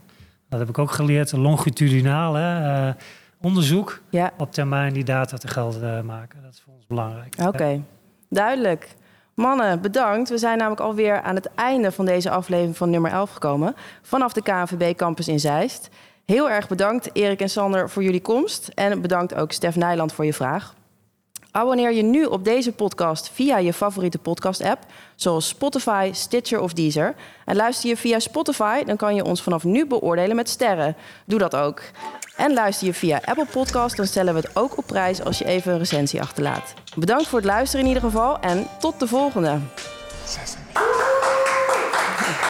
dat 0.50 0.60
heb 0.60 0.70
ik 0.70 0.78
ook 0.78 0.92
geleerd, 0.92 1.32
longitudinaal 1.32 2.34
hè, 2.34 2.88
eh, 2.88 2.94
onderzoek 3.42 4.02
ja. 4.10 4.32
op 4.38 4.52
termijn 4.52 4.94
die 4.94 5.04
data 5.04 5.38
te 5.38 5.48
gelden 5.48 6.06
maken. 6.06 6.42
Dat 6.44 6.54
is 6.54 6.62
voor 6.66 6.74
ons 6.74 6.86
belangrijk. 6.88 7.36
Oké, 7.42 7.82
duidelijk. 8.30 8.96
Mannen, 9.40 9.82
bedankt. 9.82 10.30
We 10.30 10.38
zijn 10.38 10.58
namelijk 10.58 10.82
alweer 10.82 11.22
aan 11.22 11.36
het 11.36 11.50
einde 11.56 11.92
van 11.92 12.06
deze 12.06 12.30
aflevering 12.30 12.78
van 12.78 12.90
nummer 12.90 13.12
11 13.12 13.32
gekomen. 13.32 13.76
Vanaf 14.02 14.34
de 14.34 14.42
KNVB 14.42 14.96
Campus 14.96 15.28
in 15.28 15.40
Zeist. 15.40 15.90
Heel 16.26 16.50
erg 16.50 16.68
bedankt 16.68 17.10
Erik 17.14 17.42
en 17.42 17.50
Sander 17.50 17.90
voor 17.90 18.04
jullie 18.04 18.22
komst. 18.22 18.70
En 18.74 19.02
bedankt 19.02 19.36
ook 19.36 19.52
Stef 19.52 19.76
Nijland 19.76 20.14
voor 20.14 20.26
je 20.26 20.34
vraag. 20.34 20.76
Abonneer 21.52 21.94
je 21.94 22.02
nu 22.02 22.26
op 22.26 22.44
deze 22.44 22.72
podcast 22.72 23.30
via 23.30 23.58
je 23.58 23.74
favoriete 23.74 24.18
podcast-app, 24.18 24.86
zoals 25.16 25.48
Spotify, 25.48 26.10
Stitcher 26.14 26.60
of 26.60 26.74
Deezer. 26.74 27.16
En 27.46 27.56
luister 27.56 27.90
je 27.90 27.98
via 27.98 28.20
Spotify, 28.20 28.84
dan 28.84 28.98
kan 28.98 29.16
je 29.16 29.24
ons 29.24 29.42
vanaf 29.42 29.64
nu 29.64 29.86
beoordelen 29.86 30.36
met 30.36 30.50
sterren. 30.50 30.96
Doe 31.26 31.40
dat 31.40 31.56
ook. 31.56 31.82
En 32.40 32.54
luister 32.54 32.88
je 32.88 32.94
via 32.94 33.22
Apple 33.26 33.46
Podcast, 33.46 33.96
dan 33.96 34.06
stellen 34.06 34.34
we 34.34 34.40
het 34.40 34.56
ook 34.56 34.78
op 34.78 34.86
prijs 34.86 35.24
als 35.24 35.38
je 35.38 35.46
even 35.46 35.72
een 35.72 35.78
recensie 35.78 36.22
achterlaat. 36.22 36.74
Bedankt 36.96 37.28
voor 37.28 37.40
het 37.40 37.48
luisteren 37.48 37.86
in 37.86 37.88
ieder 37.88 38.10
geval 38.10 38.40
en 38.40 38.68
tot 38.80 39.00
de 39.00 39.08
volgende. 39.08 39.60